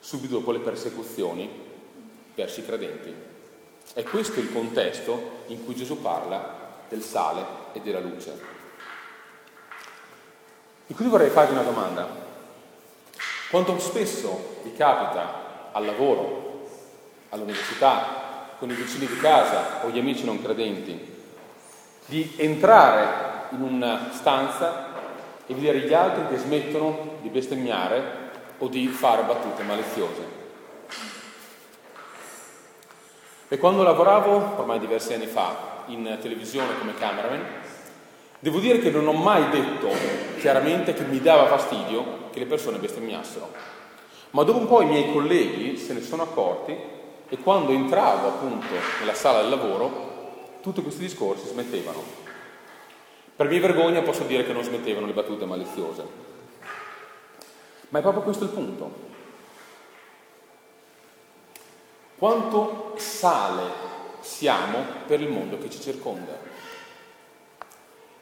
subito 0.00 0.38
dopo 0.38 0.50
le 0.50 0.58
persecuzioni 0.58 1.69
verso 2.34 2.60
i 2.60 2.66
credenti. 2.66 3.14
È 3.92 4.02
questo 4.04 4.40
il 4.40 4.52
contesto 4.52 5.44
in 5.48 5.64
cui 5.64 5.74
Gesù 5.74 6.00
parla 6.00 6.84
del 6.88 7.02
sale 7.02 7.44
e 7.72 7.80
della 7.80 8.00
luce. 8.00 8.58
E 10.86 10.94
quindi 10.94 11.12
vorrei 11.12 11.30
farvi 11.30 11.52
una 11.52 11.62
domanda. 11.62 12.08
Quanto 13.50 13.78
spesso 13.78 14.60
vi 14.62 14.74
capita 14.74 15.70
al 15.72 15.84
lavoro, 15.84 16.68
all'università, 17.30 18.56
con 18.58 18.70
i 18.70 18.74
vicini 18.74 19.06
di 19.06 19.16
casa 19.16 19.84
o 19.84 19.90
gli 19.90 19.98
amici 19.98 20.24
non 20.24 20.42
credenti, 20.42 21.18
di 22.06 22.34
entrare 22.36 23.48
in 23.50 23.62
una 23.62 24.10
stanza 24.12 24.88
e 25.46 25.54
vedere 25.54 25.80
gli 25.80 25.94
altri 25.94 26.26
che 26.28 26.38
smettono 26.40 27.18
di 27.22 27.28
bestemmiare 27.28 28.02
o 28.58 28.68
di 28.68 28.86
fare 28.88 29.22
battute 29.22 29.62
maliziose? 29.62 30.39
E 33.52 33.58
quando 33.58 33.82
lavoravo, 33.82 34.58
ormai 34.58 34.78
diversi 34.78 35.12
anni 35.12 35.26
fa, 35.26 35.84
in 35.86 36.18
televisione 36.22 36.78
come 36.78 36.94
cameraman, 36.94 37.44
Devo 38.42 38.58
dire 38.58 38.78
che 38.78 38.88
non 38.88 39.06
ho 39.06 39.12
mai 39.12 39.50
detto 39.50 39.90
chiaramente 40.38 40.94
che 40.94 41.02
mi 41.02 41.20
dava 41.20 41.46
fastidio 41.46 42.30
che 42.32 42.38
le 42.38 42.46
persone 42.46 42.78
bestemmiassero, 42.78 43.46
ma 44.30 44.44
dopo 44.44 44.58
un 44.58 44.66
po' 44.66 44.80
i 44.80 44.86
miei 44.86 45.12
colleghi 45.12 45.76
se 45.76 45.92
ne 45.92 46.00
sono 46.00 46.22
accorti 46.22 46.74
e 47.28 47.36
quando 47.36 47.72
entravo 47.72 48.28
appunto 48.28 48.66
nella 48.98 49.12
sala 49.12 49.42
del 49.42 49.50
lavoro, 49.50 50.56
tutti 50.62 50.80
questi 50.80 51.02
discorsi 51.02 51.48
smettevano. 51.48 52.02
Per 53.36 53.46
mia 53.46 53.60
vergogna 53.60 54.00
posso 54.00 54.22
dire 54.24 54.46
che 54.46 54.54
non 54.54 54.62
smettevano 54.62 55.04
le 55.04 55.12
battute 55.12 55.44
maliziose. 55.44 56.02
Ma 57.90 57.98
è 57.98 58.02
proprio 58.02 58.22
questo 58.22 58.44
il 58.44 58.50
punto. 58.50 59.08
Quanto 62.20 62.96
sale 62.98 63.62
siamo 64.20 64.84
per 65.06 65.22
il 65.22 65.30
mondo 65.30 65.56
che 65.56 65.70
ci 65.70 65.80
circonda? 65.80 66.36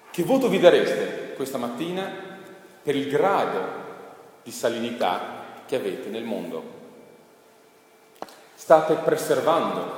Che 0.08 0.22
voto 0.22 0.48
vi 0.48 0.61
dareste 0.61 1.32
questa 1.34 1.58
mattina 1.58 2.08
per 2.80 2.94
il 2.94 3.08
grado 3.08 3.61
di 4.44 4.52
salinità 4.52 5.62
che 5.66 5.74
avete 5.74 6.11
nel 6.11 6.22
mondo? 6.22 6.62
State 8.54 8.94
preservando, 8.94 9.92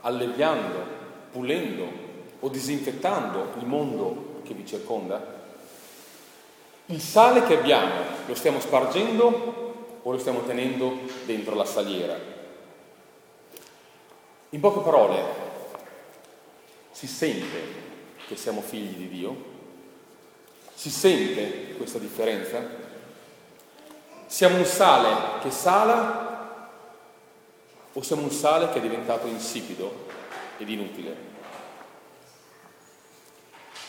alleviando, 0.00 0.84
pulendo 1.30 1.88
o 2.40 2.48
disinfettando 2.48 3.52
il 3.60 3.66
mondo 3.66 4.40
che 4.42 4.54
vi 4.54 4.66
circonda? 4.66 5.24
Il 6.86 7.00
sale 7.00 7.44
che 7.44 7.58
abbiamo 7.58 7.94
lo 8.26 8.34
stiamo 8.34 8.58
spargendo 8.58 10.00
o 10.02 10.10
lo 10.10 10.18
stiamo 10.18 10.40
tenendo 10.40 10.98
dentro 11.26 11.54
la 11.54 11.64
saliera? 11.64 12.35
In 14.56 14.62
poche 14.62 14.80
parole, 14.80 15.22
si 16.90 17.06
sente 17.06 17.60
che 18.26 18.36
siamo 18.36 18.62
figli 18.62 18.96
di 18.96 19.08
Dio? 19.10 19.36
Si 20.72 20.88
sente 20.88 21.74
questa 21.76 21.98
differenza? 21.98 22.66
Siamo 24.24 24.56
un 24.56 24.64
sale 24.64 25.40
che 25.42 25.50
sala 25.50 26.70
o 27.92 28.00
siamo 28.00 28.22
un 28.22 28.30
sale 28.30 28.70
che 28.70 28.78
è 28.78 28.80
diventato 28.80 29.26
insipido 29.26 30.06
ed 30.56 30.70
inutile? 30.70 31.14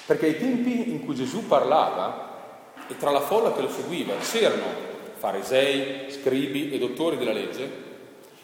Perché 0.06 0.26
ai 0.26 0.38
tempi 0.38 0.90
in 0.90 1.06
cui 1.06 1.16
Gesù 1.16 1.48
parlava 1.48 2.66
e 2.90 2.98
tra 2.98 3.12
la 3.12 3.22
folla 3.22 3.54
che 3.54 3.62
lo 3.62 3.70
seguiva 3.72 4.18
c'erano 4.18 4.66
farisei, 5.14 6.12
scribi 6.12 6.72
e 6.74 6.78
dottori 6.78 7.16
della 7.16 7.32
legge 7.32 7.87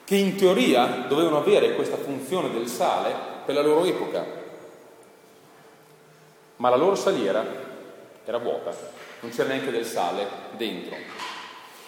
che 0.05 0.15
in 0.15 0.35
teoria 0.35 1.05
dovevano 1.07 1.37
avere 1.37 1.75
questa 1.75 1.97
funzione 1.97 2.51
del 2.51 2.67
sale 2.67 3.13
per 3.45 3.55
la 3.55 3.61
loro 3.61 3.85
epoca, 3.85 4.25
ma 6.57 6.69
la 6.69 6.75
loro 6.75 6.95
saliera 6.95 7.45
era 8.25 8.37
vuota, 8.37 8.71
non 9.21 9.31
c'era 9.31 9.49
neanche 9.49 9.71
del 9.71 9.85
sale 9.85 10.27
dentro. 10.51 10.95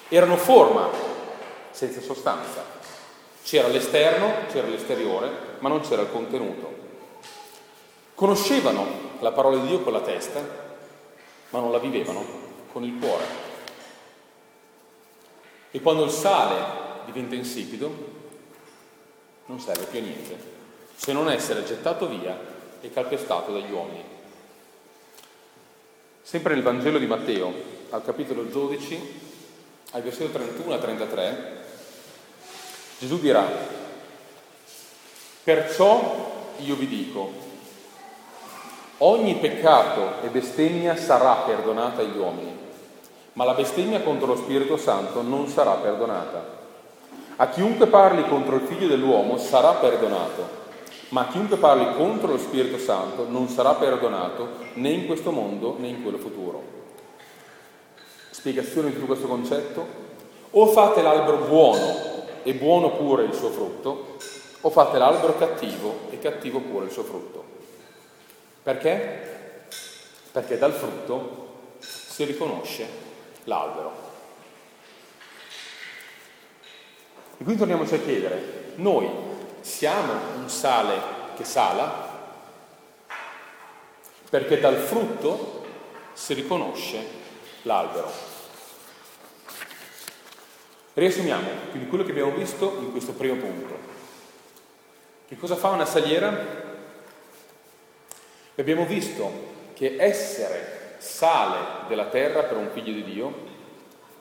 Erano 0.09 0.37
forma 0.37 0.89
senza 1.71 2.01
sostanza. 2.01 2.63
C'era 3.43 3.67
l'esterno, 3.67 4.47
c'era 4.51 4.67
l'esteriore, 4.67 5.29
ma 5.59 5.69
non 5.69 5.81
c'era 5.81 6.01
il 6.01 6.11
contenuto. 6.11 6.73
Conoscevano 8.15 8.85
la 9.19 9.31
parola 9.31 9.57
di 9.57 9.67
Dio 9.67 9.81
con 9.81 9.93
la 9.93 10.01
testa, 10.01 10.39
ma 11.49 11.59
non 11.59 11.71
la 11.71 11.79
vivevano 11.79 12.25
con 12.71 12.83
il 12.83 12.97
cuore. 12.99 13.23
E 15.71 15.81
quando 15.81 16.05
il 16.05 16.11
sale 16.11 16.84
diventa 17.05 17.35
insipido, 17.35 18.23
non 19.45 19.59
serve 19.59 19.85
più 19.85 19.99
a 19.99 20.01
niente, 20.01 20.37
se 20.95 21.13
non 21.13 21.29
essere 21.29 21.63
gettato 21.63 22.07
via 22.07 22.37
e 22.81 22.91
calpestato 22.91 23.51
dagli 23.51 23.71
uomini. 23.71 24.03
Sempre 26.21 26.55
nel 26.55 26.63
Vangelo 26.63 26.97
di 26.97 27.05
Matteo, 27.05 27.53
al 27.91 28.03
capitolo 28.03 28.43
12, 28.43 29.21
al 29.91 30.01
versetto 30.01 30.31
31 30.31 30.73
a 30.73 30.77
33, 30.79 31.63
Gesù 32.97 33.19
dirà, 33.19 33.47
perciò 35.43 36.53
io 36.57 36.75
vi 36.75 36.87
dico, 36.87 37.31
ogni 38.99 39.35
peccato 39.35 40.21
e 40.23 40.29
bestemmia 40.29 40.95
sarà 40.95 41.33
perdonata 41.45 42.01
agli 42.01 42.17
uomini, 42.17 42.57
ma 43.33 43.43
la 43.43 43.53
bestemmia 43.53 44.01
contro 44.01 44.27
lo 44.27 44.37
Spirito 44.37 44.77
Santo 44.77 45.21
non 45.21 45.47
sarà 45.47 45.73
perdonata. 45.73 46.63
A 47.37 47.49
chiunque 47.49 47.87
parli 47.87 48.25
contro 48.29 48.55
il 48.55 48.61
figlio 48.61 48.87
dell'uomo 48.87 49.37
sarà 49.37 49.73
perdonato, 49.73 50.47
ma 51.09 51.21
a 51.21 51.27
chiunque 51.27 51.57
parli 51.57 51.93
contro 51.95 52.31
lo 52.31 52.37
Spirito 52.37 52.77
Santo 52.77 53.27
non 53.27 53.49
sarà 53.49 53.73
perdonato 53.73 54.51
né 54.75 54.89
in 54.89 55.05
questo 55.05 55.31
mondo 55.31 55.75
né 55.77 55.89
in 55.89 56.01
quello 56.01 56.17
futuro. 56.17 56.63
Spiegazione 58.29 58.87
di 58.87 58.93
tutto 58.93 59.07
questo 59.07 59.27
concetto? 59.27 59.85
O 60.51 60.67
fate 60.67 61.01
l'albero 61.01 61.39
buono 61.39 62.23
e 62.43 62.53
buono 62.53 62.91
pure 62.91 63.25
il 63.25 63.33
suo 63.33 63.49
frutto, 63.49 64.15
o 64.61 64.69
fate 64.69 64.97
l'albero 64.97 65.35
cattivo 65.35 66.07
e 66.11 66.19
cattivo 66.19 66.59
pure 66.59 66.85
il 66.85 66.91
suo 66.91 67.03
frutto. 67.03 67.43
Perché? 68.63 69.65
Perché 70.31 70.57
dal 70.57 70.71
frutto 70.71 71.47
si 71.79 72.23
riconosce 72.23 72.87
l'albero. 73.43 74.04
E 77.37 77.43
quindi 77.43 77.57
torniamoci 77.57 77.95
a 77.95 77.99
chiedere, 77.99 78.73
noi 78.75 79.09
siamo 79.59 80.13
un 80.37 80.49
sale 80.49 80.93
che 81.35 81.43
sala? 81.43 82.13
Perché 84.29 84.59
dal 84.59 84.77
frutto 84.77 85.65
si 86.13 86.33
riconosce 86.33 86.97
l'albero. 87.63 88.09
Riassumiamo 90.93 91.49
quindi 91.71 91.89
quello 91.89 92.05
che 92.05 92.11
abbiamo 92.11 92.31
visto 92.31 92.77
in 92.79 92.91
questo 92.91 93.11
primo 93.11 93.35
punto. 93.35 93.77
Che 95.27 95.37
cosa 95.37 95.55
fa 95.55 95.69
una 95.69 95.85
saliera? 95.85 96.63
Abbiamo 98.55 98.85
visto 98.85 99.53
che 99.73 99.97
essere 99.99 100.95
sale 100.99 101.87
della 101.89 102.05
terra 102.05 102.43
per 102.43 102.55
un 102.55 102.69
figlio 102.71 102.93
di 102.93 103.03
Dio 103.03 103.33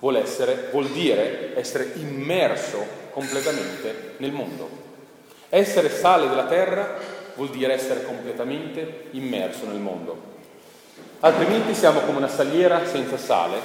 vuol, 0.01 0.17
essere, 0.17 0.69
vuol 0.73 0.89
dire 0.89 1.57
essere 1.57 1.93
immerso 1.95 3.03
completamente 3.15 4.15
nel 4.19 4.33
mondo. 4.33 4.69
Essere 5.49 5.89
sale 5.89 6.29
della 6.29 6.47
terra 6.47 6.99
vuol 7.37 7.51
dire 7.51 7.73
essere 7.73 8.05
completamente 8.05 9.07
immerso 9.13 9.67
nel 9.67 9.79
mondo. 9.79 10.33
Altrimenti 11.21 11.75
siamo 11.75 12.01
come 12.01 12.19
una 12.19 12.29
saliera 12.29 12.85
senza 12.85 13.17
sale 13.17 13.59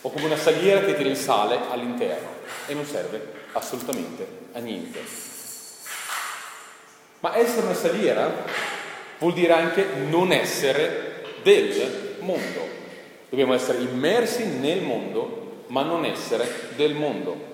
o 0.00 0.10
come 0.10 0.26
una 0.26 0.36
saliera 0.36 0.80
che 0.80 0.94
tira 0.94 1.08
il 1.08 1.16
sale 1.16 1.58
all'interno 1.70 2.28
e 2.66 2.74
non 2.74 2.84
serve 2.84 3.20
assolutamente 3.52 4.26
a 4.52 4.60
niente. 4.60 5.00
Ma 7.20 7.36
essere 7.36 7.66
una 7.66 7.74
saliera 7.74 8.30
vuol 9.18 9.32
dire 9.32 9.52
anche 9.52 9.84
non 10.08 10.32
essere 10.32 11.24
del 11.42 12.16
mondo. 12.20 12.80
Dobbiamo 13.28 13.54
essere 13.54 13.78
immersi 13.78 14.44
nel 14.44 14.82
mondo, 14.82 15.64
ma 15.68 15.82
non 15.82 16.04
essere 16.04 16.48
del 16.76 16.94
mondo. 16.94 17.51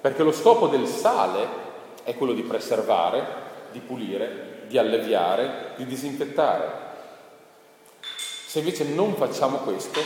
Perché 0.00 0.22
lo 0.22 0.32
scopo 0.32 0.68
del 0.68 0.86
sale 0.86 1.64
è 2.04 2.14
quello 2.14 2.32
di 2.32 2.42
preservare, 2.42 3.24
di 3.72 3.80
pulire, 3.80 4.64
di 4.68 4.78
alleviare, 4.78 5.72
di 5.76 5.86
disinfettare. 5.86 6.84
Se 8.46 8.60
invece 8.60 8.84
non 8.84 9.14
facciamo 9.16 9.58
questo, 9.58 10.00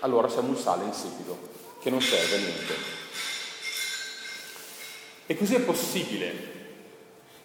allora 0.00 0.28
siamo 0.28 0.50
un 0.50 0.56
sale 0.56 0.84
insipido 0.84 1.36
che 1.80 1.90
non 1.90 2.00
serve 2.00 2.36
a 2.36 2.38
niente. 2.38 2.74
E 5.26 5.36
così 5.36 5.54
è 5.54 5.60
possibile 5.60 6.56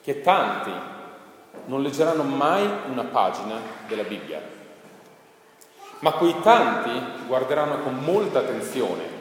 che 0.04 0.22
tanti 0.22 0.72
non 1.66 1.82
leggeranno 1.82 2.24
mai 2.24 2.68
una 2.88 3.04
pagina 3.04 3.60
della 3.88 4.04
Bibbia, 4.04 4.42
ma 6.00 6.12
quei 6.12 6.36
tanti 6.42 7.26
guarderanno 7.26 7.80
con 7.80 7.96
molta 7.96 8.40
attenzione 8.40 9.13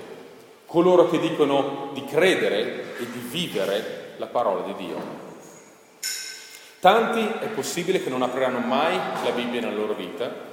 coloro 0.72 1.10
che 1.10 1.18
dicono 1.18 1.90
di 1.92 2.02
credere 2.06 2.96
e 2.98 3.10
di 3.12 3.18
vivere 3.18 4.14
la 4.16 4.24
parola 4.24 4.62
di 4.62 4.86
Dio. 4.86 4.96
Tanti 6.80 7.20
è 7.44 7.48
possibile 7.48 8.02
che 8.02 8.08
non 8.08 8.22
apriranno 8.22 8.58
mai 8.60 8.96
la 9.22 9.32
Bibbia 9.32 9.60
nella 9.60 9.76
loro 9.76 9.92
vita 9.92 10.50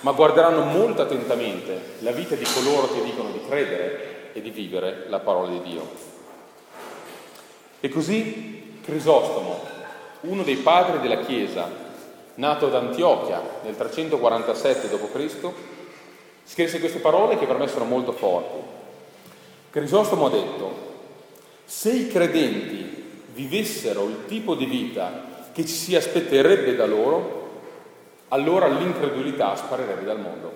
ma 0.00 0.12
guarderanno 0.12 0.64
molto 0.64 1.00
attentamente 1.00 1.94
la 2.00 2.10
vita 2.10 2.34
di 2.34 2.44
coloro 2.44 2.92
che 2.92 3.02
dicono 3.02 3.30
di 3.30 3.40
credere 3.48 4.32
e 4.34 4.42
di 4.42 4.50
vivere 4.50 5.06
la 5.08 5.20
parola 5.20 5.48
di 5.48 5.62
Dio. 5.62 5.88
E 7.80 7.88
così 7.88 8.80
Crisostomo, 8.84 9.62
uno 10.22 10.42
dei 10.42 10.56
padri 10.56 11.00
della 11.00 11.24
Chiesa, 11.24 11.66
nato 12.34 12.66
ad 12.66 12.74
Antiochia 12.74 13.40
nel 13.62 13.78
347 13.78 14.88
d.C., 14.90 15.48
scrisse 16.44 16.80
queste 16.80 16.98
parole 16.98 17.38
che 17.38 17.46
per 17.46 17.56
me 17.56 17.66
sono 17.66 17.86
molto 17.86 18.12
forti. 18.12 18.73
Crisostomo 19.74 20.26
ha 20.26 20.30
detto, 20.30 20.72
se 21.64 21.90
i 21.90 22.06
credenti 22.06 23.22
vivessero 23.32 24.04
il 24.04 24.24
tipo 24.28 24.54
di 24.54 24.66
vita 24.66 25.48
che 25.52 25.66
ci 25.66 25.74
si 25.74 25.96
aspetterebbe 25.96 26.76
da 26.76 26.86
loro, 26.86 27.62
allora 28.28 28.68
l'incredulità 28.68 29.56
sparirebbe 29.56 30.04
dal 30.04 30.20
mondo. 30.20 30.52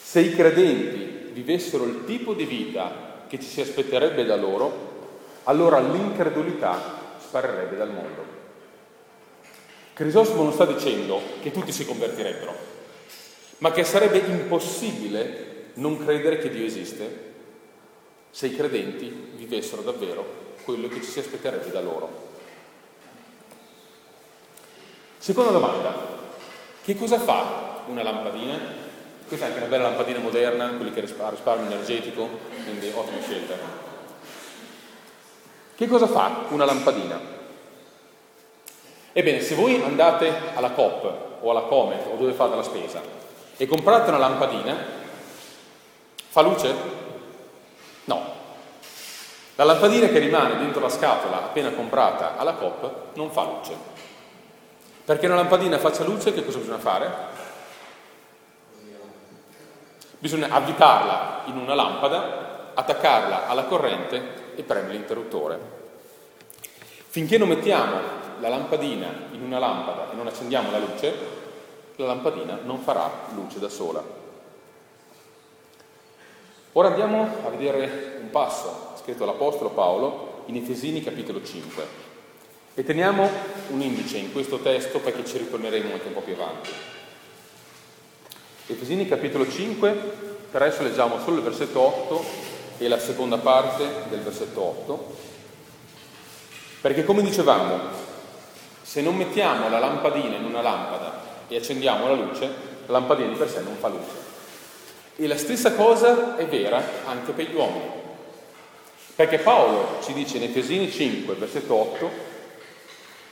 Se 0.00 0.20
i 0.20 0.34
credenti 0.34 1.30
vivessero 1.34 1.84
il 1.84 2.06
tipo 2.06 2.32
di 2.32 2.46
vita 2.46 3.24
che 3.28 3.38
ci 3.38 3.48
si 3.48 3.60
aspetterebbe 3.60 4.24
da 4.24 4.36
loro, 4.36 5.10
allora 5.42 5.80
l'incredulità 5.80 7.16
sparirebbe 7.18 7.76
dal 7.76 7.92
mondo. 7.92 8.24
Crisostomo 9.92 10.44
non 10.44 10.54
sta 10.54 10.64
dicendo 10.64 11.20
che 11.42 11.50
tutti 11.50 11.70
si 11.70 11.84
convertirebbero, 11.84 12.54
ma 13.58 13.72
che 13.72 13.84
sarebbe 13.84 14.20
impossibile 14.20 15.47
non 15.78 16.02
credere 16.04 16.38
che 16.38 16.50
Dio 16.50 16.64
esiste 16.64 17.26
se 18.30 18.46
i 18.46 18.56
credenti 18.56 19.32
vivessero 19.34 19.82
davvero 19.82 20.46
quello 20.64 20.88
che 20.88 20.96
ci 20.96 21.10
si 21.10 21.18
aspetterebbe 21.18 21.70
da 21.70 21.80
loro. 21.80 22.26
Seconda 25.18 25.50
domanda, 25.50 25.94
che 26.82 26.96
cosa 26.96 27.18
fa 27.18 27.82
una 27.86 28.02
lampadina? 28.02 28.86
Questa 29.26 29.46
è 29.46 29.48
anche 29.48 29.60
una 29.60 29.70
bella 29.70 29.88
lampadina 29.88 30.18
moderna, 30.18 30.68
quelli 30.70 30.92
che 30.92 31.00
risparmio 31.00 31.66
energetico, 31.66 32.28
quindi 32.64 32.90
ottima 32.94 33.20
scelta. 33.20 33.54
Che 35.74 35.86
cosa 35.86 36.06
fa 36.06 36.46
una 36.48 36.64
lampadina? 36.64 37.20
Ebbene, 39.12 39.40
se 39.40 39.54
voi 39.54 39.80
andate 39.82 40.32
alla 40.54 40.70
Coop 40.70 41.40
o 41.40 41.50
alla 41.50 41.62
Comet 41.62 42.06
o 42.06 42.16
dove 42.16 42.32
fate 42.32 42.56
la 42.56 42.62
spesa 42.62 43.00
e 43.56 43.66
comprate 43.66 44.10
una 44.10 44.18
lampadina, 44.18 44.97
fa 46.38 46.42
luce? 46.42 46.74
No. 48.04 48.22
La 49.56 49.64
lampadina 49.64 50.06
che 50.06 50.20
rimane 50.20 50.56
dentro 50.56 50.80
la 50.80 50.88
scatola 50.88 51.38
appena 51.38 51.72
comprata 51.72 52.36
alla 52.36 52.52
Coop 52.52 53.14
non 53.14 53.32
fa 53.32 53.42
luce. 53.42 53.74
Perché 55.04 55.26
una 55.26 55.34
lampadina 55.34 55.78
faccia 55.78 56.04
luce, 56.04 56.32
che 56.32 56.44
cosa 56.44 56.58
bisogna 56.58 56.78
fare? 56.78 57.12
Bisogna 60.20 60.48
avvitarla 60.50 61.42
in 61.46 61.56
una 61.56 61.74
lampada, 61.74 62.72
attaccarla 62.74 63.48
alla 63.48 63.64
corrente 63.64 64.54
e 64.54 64.62
premere 64.62 64.92
l'interruttore. 64.92 65.58
Finché 67.08 67.36
non 67.36 67.48
mettiamo 67.48 67.98
la 68.38 68.48
lampadina 68.48 69.08
in 69.32 69.42
una 69.42 69.58
lampada 69.58 70.12
e 70.12 70.14
non 70.14 70.28
accendiamo 70.28 70.70
la 70.70 70.78
luce, 70.78 71.14
la 71.96 72.06
lampadina 72.06 72.60
non 72.62 72.78
farà 72.78 73.10
luce 73.34 73.58
da 73.58 73.68
sola. 73.68 74.27
Ora 76.78 76.90
andiamo 76.90 77.28
a 77.44 77.48
vedere 77.48 78.18
un 78.20 78.30
passo 78.30 78.92
scritto 79.00 79.24
dall'Apostolo 79.24 79.70
Paolo 79.70 80.44
in 80.46 80.54
Efesini 80.54 81.02
capitolo 81.02 81.42
5. 81.42 81.84
E 82.74 82.84
teniamo 82.84 83.28
un 83.70 83.80
indice 83.80 84.18
in 84.18 84.30
questo 84.30 84.58
testo 84.58 85.00
perché 85.00 85.24
ci 85.24 85.38
ritorneremo 85.38 85.92
anche 85.92 86.06
un 86.06 86.12
po' 86.12 86.20
più 86.20 86.34
avanti. 86.34 86.70
Efesini 88.68 89.08
capitolo 89.08 89.50
5, 89.50 89.90
per 90.52 90.62
adesso 90.62 90.84
leggiamo 90.84 91.18
solo 91.18 91.38
il 91.38 91.42
versetto 91.42 91.80
8 91.80 92.24
e 92.78 92.86
la 92.86 93.00
seconda 93.00 93.38
parte 93.38 93.84
del 94.08 94.20
versetto 94.20 94.60
8, 94.60 95.16
perché 96.80 97.04
come 97.04 97.22
dicevamo, 97.22 97.76
se 98.82 99.02
non 99.02 99.16
mettiamo 99.16 99.68
la 99.68 99.80
lampadina 99.80 100.36
in 100.36 100.44
una 100.44 100.62
lampada 100.62 101.22
e 101.48 101.56
accendiamo 101.56 102.06
la 102.06 102.14
luce, 102.14 102.46
la 102.86 102.92
lampadina 102.92 103.30
di 103.30 103.34
per 103.34 103.50
sé 103.50 103.62
non 103.62 103.74
fa 103.80 103.88
luce. 103.88 104.27
E 105.20 105.26
la 105.26 105.36
stessa 105.36 105.72
cosa 105.72 106.36
è 106.36 106.46
vera 106.46 106.80
anche 107.04 107.32
per 107.32 107.50
gli 107.50 107.54
uomini. 107.56 107.90
Perché 109.16 109.38
Paolo 109.38 110.00
ci 110.00 110.12
dice 110.12 110.36
in 110.36 110.44
Efesini 110.44 110.88
5, 110.88 111.34
versetto 111.34 111.74
8, 111.74 112.10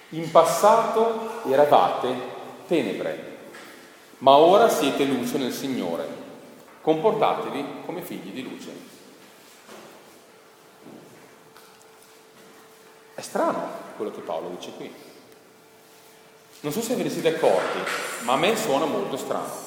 in 0.09 0.29
passato 0.33 1.49
eravate 1.49 2.13
tenebre, 2.67 3.37
ma 4.19 4.35
ora 4.37 4.69
siete 4.69 5.05
luce 5.05 5.39
nel 5.39 5.53
Signore. 5.53 6.09
Comportatevi 6.81 7.65
come 7.85 8.03
figli 8.03 8.33
di 8.33 8.43
luce. 8.43 8.71
È 13.15 13.21
strano 13.21 13.69
quello 13.95 14.11
che 14.11 14.23
Paolo 14.23 14.49
dice 14.49 14.73
qui. 14.77 14.93
Non 16.63 16.73
so 16.73 16.83
se 16.83 16.97
ve 16.97 17.05
ne 17.05 17.11
siete 17.11 17.37
accorti, 17.37 17.79
ma 18.23 18.33
a 18.33 18.37
me 18.37 18.57
suona 18.57 18.87
molto 18.87 19.17
strano. 19.17 19.66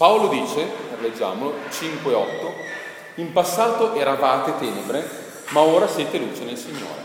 Paolo 0.00 0.28
dice, 0.28 0.66
leggiamolo, 0.98 1.56
5-8, 1.68 2.24
in 3.16 3.32
passato 3.32 3.92
eravate 3.92 4.56
tenebre, 4.58 5.06
ma 5.50 5.60
ora 5.60 5.86
siete 5.86 6.16
luce 6.16 6.42
nel 6.44 6.56
Signore. 6.56 7.02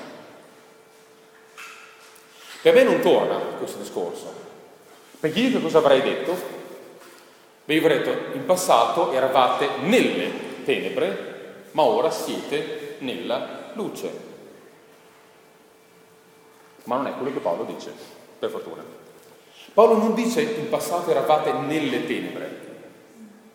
Per 2.62 2.74
me 2.74 2.84
non 2.84 3.02
torna 3.02 3.36
questo 3.36 3.80
discorso, 3.80 4.34
perché 5.20 5.42
io 5.42 5.58
che 5.58 5.62
cosa 5.62 5.80
avrei 5.80 6.04
detto? 6.04 6.38
Beh, 7.66 7.74
io 7.74 7.82
avrei 7.82 7.98
detto, 7.98 8.38
in 8.38 8.46
passato 8.46 9.12
eravate 9.12 9.68
nelle 9.82 10.64
tenebre, 10.64 11.64
ma 11.72 11.82
ora 11.82 12.10
siete 12.10 12.96
nella 13.00 13.72
luce. 13.74 14.10
Ma 16.86 16.96
non 16.96 17.08
è 17.08 17.14
quello 17.18 17.34
che 17.34 17.40
Paolo 17.40 17.66
dice, 17.66 17.94
per 18.40 18.50
fortuna. 18.50 18.82
Paolo 19.74 19.98
non 19.98 20.14
dice 20.14 20.44
in 20.44 20.70
passato 20.70 21.12
eravate 21.12 21.52
nelle 21.52 22.08
tenebre, 22.08 22.75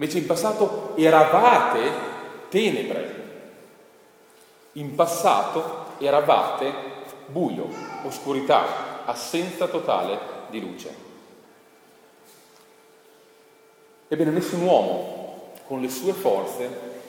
Invece 0.01 0.17
in 0.17 0.25
passato 0.25 0.95
eravate 0.97 1.93
tenebre. 2.49 3.19
In 4.73 4.95
passato 4.95 5.89
eravate 5.99 6.73
buio, 7.27 7.69
oscurità, 8.05 9.05
assenza 9.05 9.67
totale 9.67 10.19
di 10.49 10.59
luce. 10.59 10.95
Ebbene, 14.09 14.31
nessun 14.31 14.63
uomo 14.63 15.53
con 15.67 15.83
le 15.83 15.91
sue 15.91 16.15
forze 16.15 16.67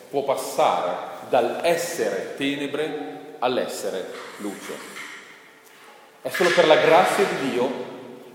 può 0.09 0.23
passare 0.23 1.29
dall'essere 1.29 2.35
tenebre 2.35 3.35
all'essere 3.39 4.11
luce. 4.39 4.73
È 6.21 6.27
solo 6.27 6.49
per 6.49 6.67
la 6.67 6.75
grazia 6.75 7.23
di 7.23 7.51
Dio 7.51 7.69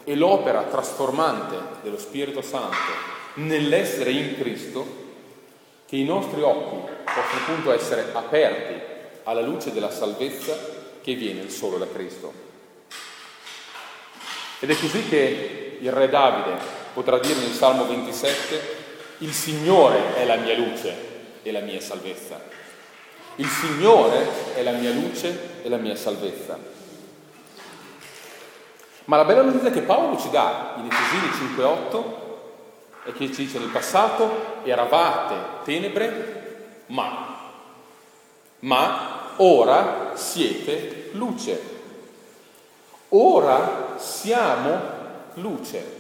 e 0.04 0.14
l'opera 0.14 0.62
trasformante 0.62 1.56
dello 1.82 1.98
Spirito 1.98 2.40
Santo 2.40 3.15
nell'essere 3.37 4.11
in 4.11 4.37
Cristo, 4.37 5.05
che 5.87 5.96
i 5.96 6.05
nostri 6.05 6.42
occhi 6.42 6.92
possono 7.05 7.42
appunto 7.42 7.72
essere 7.72 8.11
aperti 8.12 8.81
alla 9.25 9.40
luce 9.40 9.72
della 9.72 9.90
salvezza 9.90 10.57
che 11.01 11.14
viene 11.14 11.49
solo 11.49 11.79
da 11.79 11.87
Cristo. 11.87 12.33
Ed 14.59 14.70
è 14.70 14.79
così 14.79 15.07
che 15.09 15.79
il 15.81 15.92
re 15.92 16.09
Davide 16.09 16.57
potrà 16.92 17.18
dire 17.18 17.38
nel 17.38 17.53
Salmo 17.53 17.87
27, 17.87 18.85
il 19.18 19.33
Signore 19.33 20.16
è 20.16 20.25
la 20.25 20.37
mia 20.37 20.57
luce 20.57 20.94
e 21.42 21.53
la 21.53 21.61
mia 21.61 21.81
salvezza. 21.81 22.40
Il 23.37 23.49
Signore 23.49 24.55
è 24.55 24.62
la 24.62 24.72
mia 24.72 24.90
luce 24.90 25.62
e 25.62 25.68
la 25.68 25.77
mia 25.77 25.94
salvezza. 25.94 26.59
Ma 29.05 29.16
la 29.16 29.25
bella 29.25 29.42
notizia 29.42 29.70
che 29.70 29.83
Paolo 29.83 30.18
ci 30.18 30.31
dà 30.31 30.75
in 30.79 30.90
Efesini 30.90 31.55
5.8 31.55 32.25
e 33.06 33.12
che 33.12 33.32
ci 33.32 33.44
dice 33.44 33.58
nel 33.58 33.68
passato 33.68 34.64
eravate 34.64 35.34
tenebre, 35.64 36.82
ma, 36.86 37.36
ma 38.60 39.32
ora 39.36 40.12
siete 40.14 41.10
luce. 41.12 41.74
Ora 43.10 43.94
siamo 43.96 44.80
luce. 45.34 45.94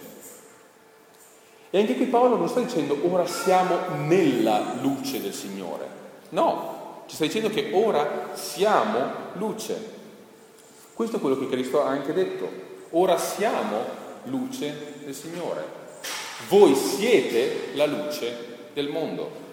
E 1.70 1.78
anche 1.78 1.94
qui 1.94 2.06
Paolo 2.06 2.36
non 2.36 2.48
sta 2.48 2.60
dicendo 2.60 2.98
ora 3.08 3.26
siamo 3.26 3.78
nella 4.04 4.74
luce 4.80 5.20
del 5.20 5.32
Signore. 5.32 5.88
No, 6.30 7.04
ci 7.06 7.14
sta 7.14 7.24
dicendo 7.24 7.50
che 7.50 7.70
ora 7.72 8.30
siamo 8.32 8.98
luce. 9.34 9.94
Questo 10.92 11.16
è 11.16 11.20
quello 11.20 11.38
che 11.38 11.48
Cristo 11.48 11.84
ha 11.84 11.88
anche 11.88 12.12
detto. 12.12 12.48
Ora 12.90 13.16
siamo 13.16 14.04
luce 14.24 14.94
del 15.04 15.14
Signore. 15.14 15.85
Voi 16.48 16.74
siete 16.74 17.70
la 17.74 17.86
luce 17.86 18.68
del 18.72 18.88
mondo. 18.88 19.44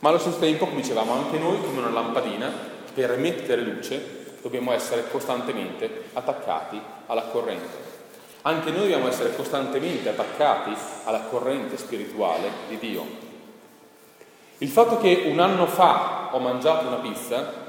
Ma 0.00 0.08
allo 0.10 0.18
stesso 0.18 0.38
tempo, 0.38 0.66
come 0.66 0.82
dicevamo, 0.82 1.12
anche 1.12 1.38
noi 1.38 1.60
come 1.62 1.78
una 1.78 1.90
lampadina, 1.90 2.52
per 2.92 3.12
emettere 3.12 3.62
luce, 3.62 4.36
dobbiamo 4.42 4.72
essere 4.72 5.08
costantemente 5.10 6.04
attaccati 6.12 6.78
alla 7.06 7.22
corrente. 7.22 7.82
Anche 8.42 8.70
noi 8.70 8.80
dobbiamo 8.80 9.08
essere 9.08 9.34
costantemente 9.34 10.10
attaccati 10.10 10.74
alla 11.04 11.20
corrente 11.20 11.78
spirituale 11.78 12.50
di 12.68 12.78
Dio. 12.78 13.06
Il 14.58 14.68
fatto 14.68 14.98
che 14.98 15.22
un 15.26 15.40
anno 15.40 15.66
fa 15.66 16.28
ho 16.32 16.38
mangiato 16.40 16.86
una 16.86 16.96
pizza 16.96 17.62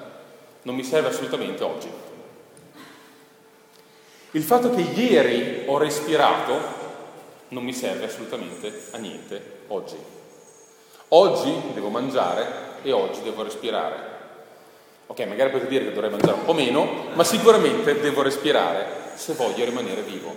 non 0.63 0.75
mi 0.75 0.83
serve 0.83 1.09
assolutamente 1.09 1.63
oggi. 1.63 1.89
Il 4.31 4.43
fatto 4.43 4.69
che 4.71 4.81
ieri 4.81 5.63
ho 5.67 5.77
respirato 5.77 6.83
non 7.55 7.63
mi 7.63 7.73
serve 7.73 8.05
assolutamente 8.05 8.87
a 8.91 8.97
niente 8.97 9.59
oggi. 9.67 9.95
Oggi 11.09 11.53
devo 11.73 11.87
mangiare 11.87 12.81
e 12.83 12.91
oggi 12.91 13.21
devo 13.21 13.43
respirare. 13.43 14.13
Ok, 15.07 15.21
magari 15.21 15.51
potete 15.51 15.69
dire 15.69 15.85
che 15.85 15.93
dovrei 15.93 16.09
mangiare 16.09 16.33
un 16.33 16.43
po' 16.43 16.53
meno, 16.53 17.05
ma 17.13 17.23
sicuramente 17.23 18.01
devo 18.01 18.21
respirare 18.23 19.13
se 19.15 19.33
voglio 19.35 19.63
rimanere 19.63 20.01
vivo. 20.01 20.35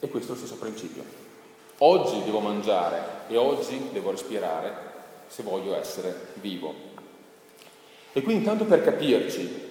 E 0.00 0.08
questo 0.08 0.32
è 0.32 0.34
lo 0.34 0.40
stesso 0.40 0.58
principio. 0.58 1.04
Oggi 1.78 2.24
devo 2.24 2.40
mangiare 2.40 3.28
e 3.28 3.36
oggi 3.36 3.90
devo 3.92 4.10
respirare 4.10 4.88
se 5.28 5.44
voglio 5.44 5.76
essere 5.76 6.32
vivo. 6.34 6.74
E 8.12 8.20
quindi 8.22 8.42
intanto 8.42 8.64
per 8.64 8.82
capirci, 8.82 9.68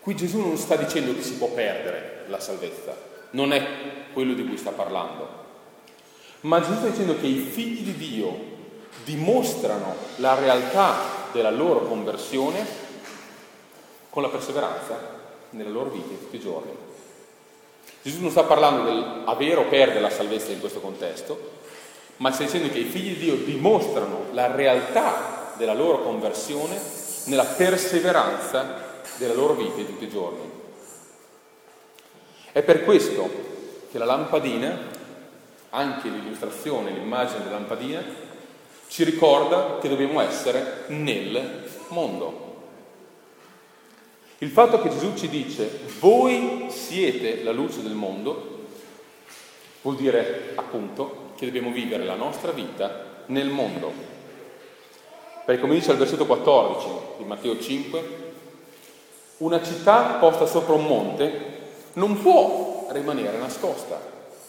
qui 0.00 0.16
Gesù 0.16 0.40
non 0.40 0.56
sta 0.56 0.74
dicendo 0.74 1.14
che 1.14 1.22
si 1.22 1.34
può 1.34 1.48
perdere 1.48 2.24
la 2.26 2.40
salvezza, 2.40 3.09
non 3.30 3.52
è 3.52 3.66
quello 4.12 4.34
di 4.34 4.44
cui 4.44 4.56
sta 4.56 4.70
parlando. 4.70 5.38
Ma 6.42 6.60
Gesù 6.60 6.74
sta 6.74 6.88
dicendo 6.88 7.18
che 7.18 7.26
i 7.26 7.36
figli 7.36 7.82
di 7.82 7.96
Dio 7.96 8.48
dimostrano 9.04 9.94
la 10.16 10.34
realtà 10.34 10.96
della 11.32 11.50
loro 11.50 11.86
conversione 11.86 12.64
con 14.08 14.22
la 14.22 14.28
perseveranza 14.28 15.18
nella 15.50 15.70
loro 15.70 15.90
vita 15.90 16.08
tutti 16.08 16.36
i 16.36 16.40
giorni. 16.40 16.72
Gesù 18.02 18.20
non 18.20 18.30
sta 18.30 18.44
parlando 18.44 18.84
dell'avere 18.84 19.56
o 19.56 19.64
perdere 19.64 20.00
la 20.00 20.10
salvezza 20.10 20.52
in 20.52 20.60
questo 20.60 20.80
contesto, 20.80 21.58
ma 22.16 22.32
sta 22.32 22.44
dicendo 22.44 22.68
che 22.68 22.78
i 22.78 22.84
figli 22.84 23.14
di 23.14 23.24
Dio 23.24 23.36
dimostrano 23.36 24.26
la 24.32 24.54
realtà 24.54 25.54
della 25.56 25.74
loro 25.74 26.02
conversione 26.02 26.78
nella 27.26 27.44
perseveranza 27.44 28.88
della 29.16 29.34
loro 29.34 29.54
vita 29.54 29.76
di 29.76 29.86
tutti 29.86 30.04
i 30.04 30.10
giorni. 30.10 30.50
È 32.52 32.62
per 32.62 32.84
questo 32.84 33.30
che 33.90 33.98
la 33.98 34.04
lampadina, 34.04 34.76
anche 35.70 36.08
l'illustrazione, 36.08 36.90
l'immagine 36.90 37.44
della 37.44 37.58
lampadina, 37.58 38.02
ci 38.88 39.04
ricorda 39.04 39.78
che 39.80 39.88
dobbiamo 39.88 40.20
essere 40.20 40.84
nel 40.88 41.68
mondo. 41.88 42.48
Il 44.38 44.50
fatto 44.50 44.80
che 44.80 44.88
Gesù 44.88 45.14
ci 45.14 45.28
dice 45.28 45.80
voi 46.00 46.66
siete 46.70 47.44
la 47.44 47.52
luce 47.52 47.82
del 47.82 47.92
mondo 47.92 48.58
vuol 49.82 49.96
dire 49.96 50.52
appunto 50.56 51.32
che 51.36 51.46
dobbiamo 51.46 51.70
vivere 51.70 52.04
la 52.04 52.14
nostra 52.14 52.50
vita 52.50 53.22
nel 53.26 53.48
mondo. 53.48 53.92
Perché 55.44 55.60
come 55.60 55.74
dice 55.74 55.90
al 55.92 55.98
versetto 55.98 56.26
14 56.26 56.86
di 57.18 57.24
Matteo 57.24 57.60
5, 57.60 58.02
una 59.38 59.62
città 59.62 60.16
posta 60.18 60.46
sopra 60.46 60.74
un 60.74 60.86
monte 60.86 61.49
non 61.94 62.20
può 62.20 62.88
rimanere 62.90 63.38
nascosta, 63.38 64.00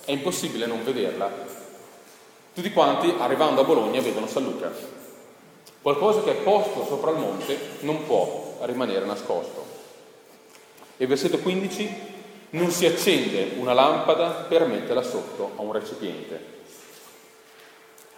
è 0.05 0.11
impossibile 0.11 0.65
non 0.65 0.83
vederla. 0.83 1.29
Tutti 2.53 2.71
quanti 2.71 3.13
arrivando 3.17 3.61
a 3.61 3.63
Bologna 3.63 4.01
vedono 4.01 4.27
San 4.27 4.43
Luca. 4.43 4.71
Qualcosa 5.81 6.21
che 6.21 6.31
è 6.31 6.41
posto 6.43 6.85
sopra 6.85 7.11
il 7.11 7.17
monte 7.17 7.57
non 7.81 8.05
può 8.05 8.57
rimanere 8.61 9.05
nascosto. 9.05 9.65
E 10.97 11.07
versetto 11.07 11.39
15, 11.39 12.09
non 12.51 12.69
si 12.69 12.85
accende 12.85 13.53
una 13.57 13.73
lampada 13.73 14.45
per 14.47 14.67
metterla 14.67 15.01
sotto 15.01 15.53
a 15.55 15.61
un 15.61 15.71
recipiente. 15.71 16.59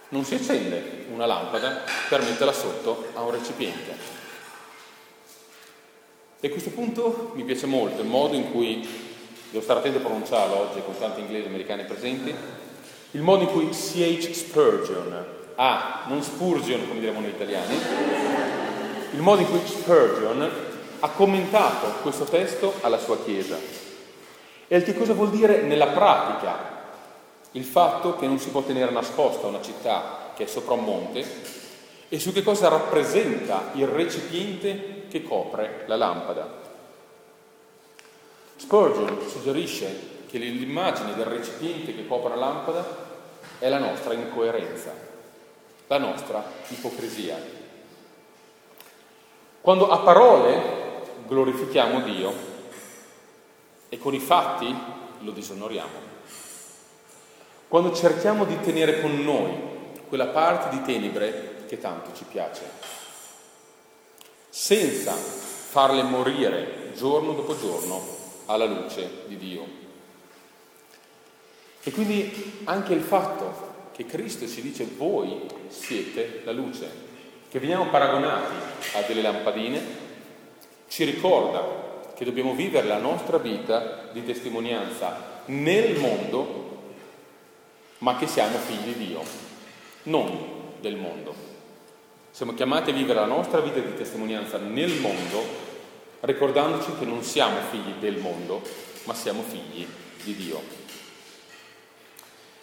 Non 0.08 0.24
si 0.24 0.34
accende 0.34 1.06
una 1.12 1.26
lampada 1.26 1.82
per 2.08 2.20
metterla 2.22 2.52
sotto 2.52 3.06
a 3.14 3.22
un 3.22 3.30
recipiente. 3.30 3.96
E 6.40 6.48
a 6.48 6.50
questo 6.50 6.70
punto 6.70 7.30
mi 7.34 7.44
piace 7.44 7.64
molto 7.64 8.02
il 8.02 8.08
modo 8.08 8.34
in 8.34 8.50
cui 8.52 8.86
devo 9.54 9.66
stare 9.66 9.78
attento 9.78 9.98
a 9.98 10.02
pronunciarlo 10.02 10.58
oggi 10.58 10.82
con 10.84 10.98
tanti 10.98 11.20
inglesi 11.20 11.46
americani 11.46 11.84
presenti, 11.84 12.34
il 13.12 13.20
modo 13.22 13.44
in 13.44 13.50
cui 13.50 13.68
C.H. 13.68 14.32
Spurgeon, 14.32 15.24
ah, 15.54 16.06
non 16.08 16.24
Spurgeon 16.24 16.88
come 16.88 16.98
diremo 16.98 17.20
noi 17.20 17.30
italiani, 17.30 17.78
il 19.12 19.20
modo 19.20 19.42
in 19.42 19.48
cui 19.48 19.60
Spurgeon 19.64 20.50
ha 20.98 21.08
commentato 21.10 21.86
questo 22.02 22.24
testo 22.24 22.74
alla 22.80 22.98
sua 22.98 23.22
Chiesa 23.22 23.56
e 24.66 24.82
che 24.82 24.96
cosa 24.96 25.12
vuol 25.12 25.30
dire 25.30 25.62
nella 25.62 25.86
pratica 25.86 26.72
il 27.52 27.64
fatto 27.64 28.16
che 28.16 28.26
non 28.26 28.40
si 28.40 28.50
può 28.50 28.62
tenere 28.62 28.90
nascosta 28.90 29.46
una 29.46 29.62
città 29.62 30.32
che 30.34 30.44
è 30.44 30.46
sopra 30.48 30.74
un 30.74 30.82
monte 30.82 31.24
e 32.08 32.18
su 32.18 32.32
che 32.32 32.42
cosa 32.42 32.66
rappresenta 32.66 33.70
il 33.74 33.86
recipiente 33.86 35.04
che 35.08 35.22
copre 35.22 35.84
la 35.86 35.94
lampada. 35.94 36.63
Spurgeon 38.56 39.28
suggerisce 39.28 40.12
che 40.28 40.38
l'immagine 40.38 41.14
del 41.14 41.26
recipiente 41.26 41.94
che 41.94 42.06
copre 42.06 42.30
la 42.30 42.36
lampada 42.36 42.84
è 43.58 43.68
la 43.68 43.78
nostra 43.78 44.14
incoerenza, 44.14 44.92
la 45.86 45.98
nostra 45.98 46.44
ipocrisia. 46.68 47.38
Quando 49.60 49.90
a 49.90 49.98
parole 49.98 50.82
glorifichiamo 51.26 52.00
Dio 52.00 52.32
e 53.88 53.98
con 53.98 54.14
i 54.14 54.20
fatti 54.20 54.74
lo 55.20 55.30
disonoriamo. 55.30 56.12
Quando 57.68 57.94
cerchiamo 57.94 58.44
di 58.44 58.60
tenere 58.60 59.00
con 59.00 59.22
noi 59.22 59.52
quella 60.08 60.26
parte 60.26 60.76
di 60.76 60.82
tenebre 60.82 61.64
che 61.66 61.78
tanto 61.78 62.10
ci 62.14 62.24
piace, 62.24 62.62
senza 64.48 65.12
farle 65.12 66.02
morire 66.02 66.92
giorno 66.94 67.32
dopo 67.32 67.58
giorno 67.58 68.23
alla 68.46 68.64
luce 68.64 69.24
di 69.26 69.36
Dio. 69.36 69.66
E 71.82 71.90
quindi 71.90 72.60
anche 72.64 72.94
il 72.94 73.02
fatto 73.02 73.72
che 73.92 74.06
Cristo 74.06 74.48
ci 74.48 74.62
dice 74.62 74.86
voi 74.96 75.42
siete 75.68 76.40
la 76.44 76.52
luce, 76.52 76.90
che 77.48 77.58
veniamo 77.60 77.88
paragonati 77.88 78.54
a 78.94 79.02
delle 79.02 79.22
lampadine, 79.22 79.80
ci 80.88 81.04
ricorda 81.04 82.12
che 82.14 82.24
dobbiamo 82.24 82.54
vivere 82.54 82.86
la 82.86 82.98
nostra 82.98 83.38
vita 83.38 84.08
di 84.12 84.24
testimonianza 84.24 85.42
nel 85.46 85.98
mondo, 85.98 86.62
ma 87.98 88.16
che 88.16 88.26
siamo 88.26 88.56
figli 88.58 88.94
di 88.94 89.06
Dio, 89.06 89.22
non 90.04 90.72
del 90.80 90.96
mondo. 90.96 91.34
Siamo 92.30 92.54
chiamati 92.54 92.90
a 92.90 92.94
vivere 92.94 93.20
la 93.20 93.26
nostra 93.26 93.60
vita 93.60 93.78
di 93.78 93.94
testimonianza 93.94 94.58
nel 94.58 95.00
mondo, 95.00 95.63
ricordandoci 96.24 96.92
che 96.98 97.04
non 97.04 97.22
siamo 97.22 97.56
figli 97.70 97.92
del 98.00 98.18
mondo, 98.18 98.62
ma 99.04 99.14
siamo 99.14 99.42
figli 99.42 99.86
di 100.22 100.34
Dio. 100.34 100.60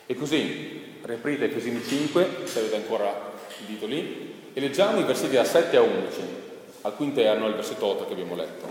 E 0.06 0.16
così, 0.16 1.00
riaprite 1.02 1.46
Efesini 1.46 1.84
5, 1.84 2.42
se 2.46 2.60
avete 2.60 2.76
ancora 2.76 3.32
il 3.60 3.66
dito 3.66 3.86
lì, 3.86 4.50
e 4.54 4.60
leggiamo 4.60 5.00
i 5.00 5.04
versetti 5.04 5.36
da 5.36 5.44
7 5.44 5.78
a 5.78 5.82
11 5.82 6.22
al 6.82 6.96
cui 6.96 7.06
interno 7.06 7.48
il 7.48 7.54
versetto 7.54 7.86
8 7.86 8.08
che 8.08 8.14
abbiamo 8.14 8.36
letto. 8.36 8.66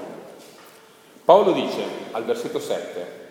Paolo 1.24 1.53
dice 1.53 1.83
al 2.11 2.24
versetto 2.24 2.59
7, 2.59 3.29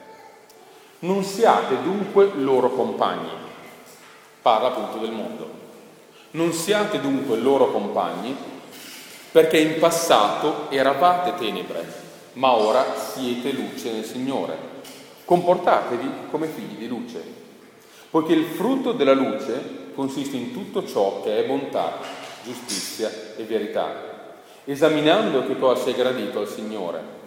non 1.00 1.24
siate 1.24 1.82
dunque 1.82 2.32
loro 2.36 2.70
compagni, 2.72 3.32
parla 4.42 4.70
appunto 4.70 4.98
del 5.00 5.12
mondo, 5.12 5.50
non 6.32 6.54
siate 6.54 7.02
dunque 7.02 7.38
loro 7.38 7.72
compagni 7.72 8.36
perché 9.32 9.58
in 9.58 9.80
passato 9.80 10.70
eravate 10.70 11.36
tenebre, 11.36 11.86
ma 12.34 12.54
ora 12.54 12.96
siete 12.96 13.52
luce 13.52 13.92
nel 13.92 14.06
Signore. 14.06 14.68
Comportatevi 15.26 16.10
come 16.32 16.48
figli 16.48 16.78
di 16.78 16.88
luce, 16.88 17.22
poiché 18.10 18.34
il 18.34 18.46
frutto 18.46 18.92
della 18.92 19.14
luce 19.14 19.92
consiste 19.94 20.38
in 20.38 20.52
tutto 20.52 20.86
ciò 20.88 21.22
che 21.22 21.44
è 21.44 21.48
bontà, 21.48 21.98
giustizia 22.44 23.12
e 23.36 23.44
verità 23.44 24.08
esaminando 24.72 25.48
che 25.48 25.58
cosa 25.58 25.82
sia 25.82 25.94
gradito 25.94 26.40
al 26.40 26.48
Signore. 26.48 27.18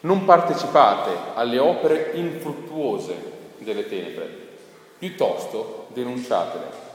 Non 0.00 0.24
partecipate 0.24 1.10
alle 1.34 1.58
opere 1.58 2.10
infruttuose 2.14 3.14
delle 3.58 3.88
tenebre, 3.88 4.28
piuttosto 4.98 5.86
denunciatele. 5.92 6.86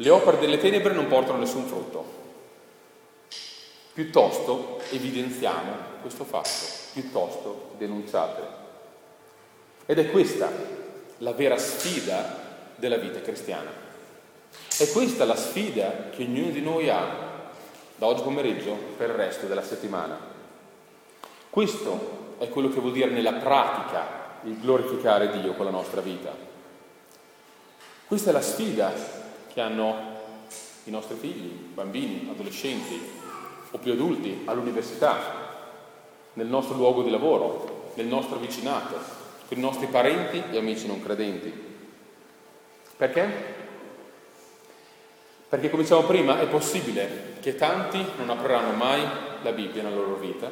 Le 0.00 0.10
opere 0.10 0.38
delle 0.38 0.58
tenebre 0.58 0.92
non 0.92 1.08
portano 1.08 1.38
nessun 1.38 1.64
frutto, 1.64 2.04
piuttosto 3.92 4.80
evidenziamo 4.90 5.72
questo 6.00 6.22
fatto, 6.22 6.48
piuttosto 6.92 7.70
denunciatele. 7.78 8.46
Ed 9.86 9.98
è 9.98 10.10
questa 10.12 10.52
la 11.18 11.32
vera 11.32 11.58
sfida 11.58 12.46
della 12.76 12.96
vita 12.98 13.20
cristiana. 13.20 13.70
È 14.76 14.88
questa 14.90 15.24
la 15.24 15.34
sfida 15.34 16.10
che 16.10 16.22
ognuno 16.22 16.50
di 16.50 16.62
noi 16.62 16.88
ha 16.88 17.26
da 17.96 18.06
oggi 18.06 18.22
pomeriggio 18.22 18.74
per 18.96 19.10
il 19.10 19.16
resto 19.16 19.46
della 19.46 19.64
settimana. 19.64 20.16
Questo 21.50 22.36
è 22.38 22.48
quello 22.48 22.68
che 22.68 22.78
vuol 22.78 22.92
dire 22.92 23.10
nella 23.10 23.32
pratica 23.32 24.36
il 24.44 24.60
glorificare 24.60 25.40
Dio 25.40 25.54
con 25.54 25.64
la 25.64 25.72
nostra 25.72 26.00
vita. 26.00 26.32
Questa 28.06 28.30
è 28.30 28.32
la 28.32 28.40
sfida 28.40 29.17
che 29.58 29.64
hanno 29.64 29.96
i 30.84 30.90
nostri 30.92 31.16
figli, 31.16 31.48
bambini, 31.48 32.28
adolescenti 32.30 33.10
o 33.72 33.78
più 33.78 33.90
adulti 33.90 34.42
all'università, 34.44 35.18
nel 36.34 36.46
nostro 36.46 36.76
luogo 36.76 37.02
di 37.02 37.10
lavoro, 37.10 37.90
nel 37.94 38.06
nostro 38.06 38.38
vicinato, 38.38 38.94
con 39.48 39.58
i 39.58 39.60
nostri 39.60 39.88
parenti 39.88 40.40
e 40.52 40.58
amici 40.58 40.86
non 40.86 41.02
credenti. 41.02 41.52
Perché? 42.96 43.28
Perché 45.48 45.70
come 45.70 45.82
dicevamo 45.82 46.06
prima 46.06 46.38
è 46.38 46.46
possibile 46.46 47.38
che 47.40 47.56
tanti 47.56 48.04
non 48.16 48.30
apriranno 48.30 48.76
mai 48.76 49.02
la 49.42 49.50
Bibbia 49.50 49.82
nella 49.82 49.96
loro 49.96 50.18
vita, 50.18 50.48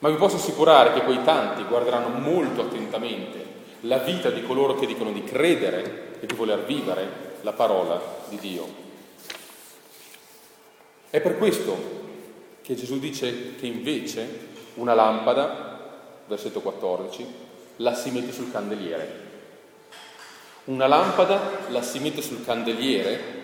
ma 0.00 0.10
vi 0.10 0.16
posso 0.16 0.36
assicurare 0.36 0.92
che 0.92 1.04
quei 1.04 1.24
tanti 1.24 1.62
guarderanno 1.62 2.18
molto 2.18 2.60
attentamente 2.60 3.46
la 3.80 3.96
vita 3.96 4.28
di 4.28 4.42
coloro 4.42 4.74
che 4.74 4.84
dicono 4.84 5.10
di 5.10 5.24
credere 5.24 6.18
e 6.20 6.26
di 6.26 6.34
voler 6.34 6.64
vivere 6.66 7.30
la 7.42 7.52
parola 7.52 8.00
di 8.28 8.38
Dio. 8.38 8.80
È 11.10 11.20
per 11.20 11.36
questo 11.36 12.00
che 12.62 12.74
Gesù 12.74 12.98
dice 12.98 13.54
che 13.56 13.66
invece 13.66 14.50
una 14.74 14.94
lampada, 14.94 16.24
versetto 16.26 16.60
14, 16.60 17.26
la 17.76 17.94
si 17.94 18.10
mette 18.10 18.32
sul 18.32 18.50
candeliere. 18.50 19.30
Una 20.64 20.86
lampada 20.86 21.66
la 21.68 21.82
si 21.82 21.98
mette 21.98 22.22
sul 22.22 22.44
candeliere 22.44 23.40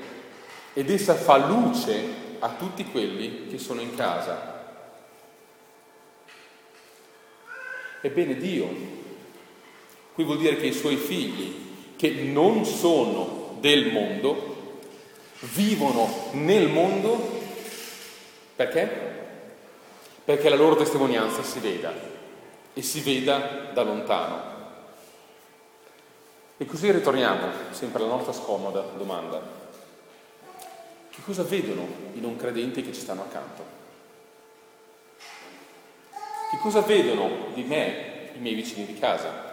ed 0.73 0.91
essa 0.91 1.15
fa 1.15 1.37
luce 1.37 2.27
a 2.39 2.51
tutti 2.51 2.85
quelli 2.85 3.49
che 3.49 3.59
sono 3.59 3.81
in 3.81 3.95
casa. 3.97 4.57
Ebbene 8.01 8.37
Dio, 8.37 8.69
qui 10.15 10.23
vuol 10.23 10.39
dire 10.39 10.57
che 10.57 10.67
i 10.67 10.73
suoi 10.73 10.97
figli, 10.97 11.67
che 11.97 12.11
non 12.11 12.65
sono 12.65 13.38
del 13.61 13.93
mondo, 13.93 14.81
vivono 15.41 16.31
nel 16.33 16.69
mondo 16.69 17.37
perché? 18.59 19.17
Perché 20.25 20.49
la 20.49 20.57
loro 20.57 20.75
testimonianza 20.75 21.45
si 21.45 21.61
veda 21.61 21.93
e 22.75 22.83
si 22.83 23.01
veda 23.01 23.71
da 23.73 23.83
lontano. 23.83 24.57
E 26.57 26.67
così 26.67 26.91
ritorniamo 26.91 27.47
sempre 27.71 28.03
alla 28.03 28.15
nostra 28.15 28.33
scomoda 28.33 28.81
domanda. 28.97 29.41
Che 31.09 31.21
cosa 31.25 31.45
vedono 31.45 31.87
i 32.15 32.21
non 32.21 32.35
credenti 32.35 32.83
che 32.83 32.93
ci 32.93 33.01
stanno 33.01 33.23
accanto? 33.23 33.65
Che 36.51 36.59
cosa 36.61 36.81
vedono 36.81 37.53
di 37.55 37.63
me 37.63 38.31
i 38.35 38.41
miei 38.41 38.57
vicini 38.57 38.87
di 38.87 38.99
casa, 38.99 39.48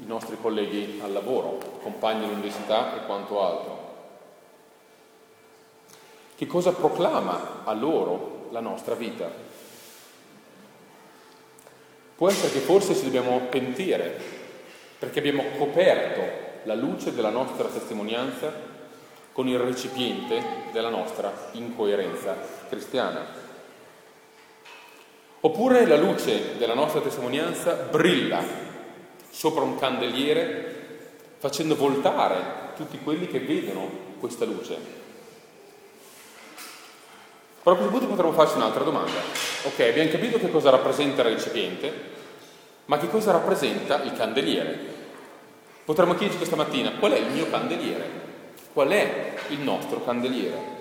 i 0.00 0.06
nostri 0.06 0.36
colleghi 0.40 1.00
al 1.02 1.12
lavoro, 1.12 1.58
compagni 1.82 2.24
all'università 2.24 2.96
e 2.96 3.06
quanto 3.06 3.42
altro? 3.42 3.86
Che 6.36 6.46
cosa 6.46 6.72
proclama 6.72 7.62
a 7.64 7.72
loro 7.72 8.48
la 8.50 8.60
nostra 8.60 8.94
vita? 8.94 9.28
Può 12.14 12.28
essere 12.28 12.52
che 12.52 12.60
forse 12.60 12.94
ci 12.94 13.04
dobbiamo 13.04 13.40
pentire 13.48 14.20
perché 14.98 15.18
abbiamo 15.18 15.44
coperto 15.56 16.46
la 16.64 16.74
luce 16.74 17.14
della 17.14 17.30
nostra 17.30 17.68
testimonianza 17.68 18.52
con 19.32 19.46
il 19.46 19.58
recipiente 19.58 20.42
della 20.72 20.88
nostra 20.88 21.32
incoerenza 21.52 22.36
cristiana. 22.68 23.24
Oppure 25.40 25.86
la 25.86 25.96
luce 25.96 26.56
della 26.58 26.74
nostra 26.74 27.00
testimonianza 27.00 27.74
brilla 27.74 28.67
sopra 29.30 29.62
un 29.62 29.78
candeliere 29.78 30.76
facendo 31.38 31.76
voltare 31.76 32.36
tutti 32.76 32.98
quelli 32.98 33.28
che 33.28 33.40
vedono 33.40 33.90
questa 34.18 34.44
luce. 34.44 34.76
Però 37.62 37.74
a 37.74 37.78
questo 37.78 37.90
punto 37.90 38.06
potremmo 38.06 38.32
farci 38.32 38.56
un'altra 38.56 38.84
domanda. 38.84 39.20
Ok, 39.64 39.80
abbiamo 39.80 40.10
capito 40.10 40.38
che 40.38 40.50
cosa 40.50 40.70
rappresenta 40.70 41.22
il 41.22 41.34
recipiente, 41.34 42.16
Ma 42.86 42.96
che 42.96 43.10
cosa 43.10 43.32
rappresenta 43.32 44.02
il 44.02 44.14
candeliere? 44.14 44.78
Potremmo 45.84 46.14
chiederci 46.14 46.38
questa 46.38 46.56
mattina 46.56 46.92
qual 46.92 47.12
è 47.12 47.18
il 47.18 47.30
mio 47.30 47.50
candeliere? 47.50 48.08
Qual 48.72 48.88
è 48.88 49.34
il 49.48 49.60
nostro 49.60 50.02
candeliere? 50.02 50.76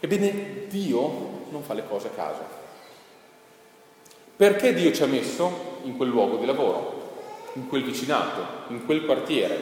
Ebbene, 0.00 0.66
Dio 0.66 1.46
non 1.50 1.62
fa 1.62 1.74
le 1.74 1.86
cose 1.86 2.08
a 2.08 2.10
caso. 2.10 2.61
Perché 4.42 4.74
Dio 4.74 4.90
ci 4.90 5.04
ha 5.04 5.06
messo 5.06 5.78
in 5.84 5.96
quel 5.96 6.08
luogo 6.08 6.38
di 6.38 6.46
lavoro, 6.46 7.50
in 7.52 7.68
quel 7.68 7.84
vicinato, 7.84 8.72
in 8.72 8.84
quel 8.84 9.04
quartiere? 9.04 9.56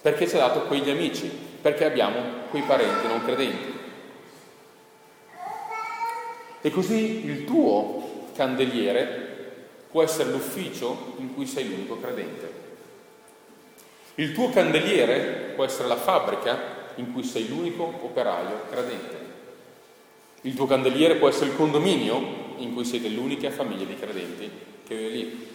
Perché 0.00 0.26
ci 0.26 0.36
ha 0.36 0.38
dato 0.38 0.62
quegli 0.62 0.88
amici? 0.88 1.28
Perché 1.28 1.84
abbiamo 1.84 2.18
quei 2.48 2.62
parenti 2.62 3.06
non 3.06 3.22
credenti? 3.22 3.78
E 6.62 6.70
così 6.70 7.26
il 7.26 7.44
tuo 7.44 8.28
candeliere 8.34 9.58
può 9.90 10.02
essere 10.02 10.30
l'ufficio 10.30 11.16
in 11.18 11.34
cui 11.34 11.44
sei 11.44 11.68
l'unico 11.68 12.00
credente. 12.00 12.52
Il 14.14 14.32
tuo 14.32 14.48
candeliere 14.48 15.52
può 15.54 15.66
essere 15.66 15.88
la 15.88 15.96
fabbrica 15.96 16.58
in 16.94 17.12
cui 17.12 17.22
sei 17.22 17.48
l'unico 17.48 17.82
operaio 18.00 18.62
credente. 18.70 19.18
Il 20.40 20.54
tuo 20.54 20.64
candeliere 20.64 21.16
può 21.16 21.28
essere 21.28 21.50
il 21.50 21.56
condominio 21.56 22.48
in 22.62 22.74
cui 22.74 22.84
siete 22.84 23.08
l'unica 23.08 23.50
famiglia 23.50 23.84
di 23.84 23.96
credenti 23.96 24.50
che 24.86 24.96
vive 24.96 25.08
lì. 25.08 25.48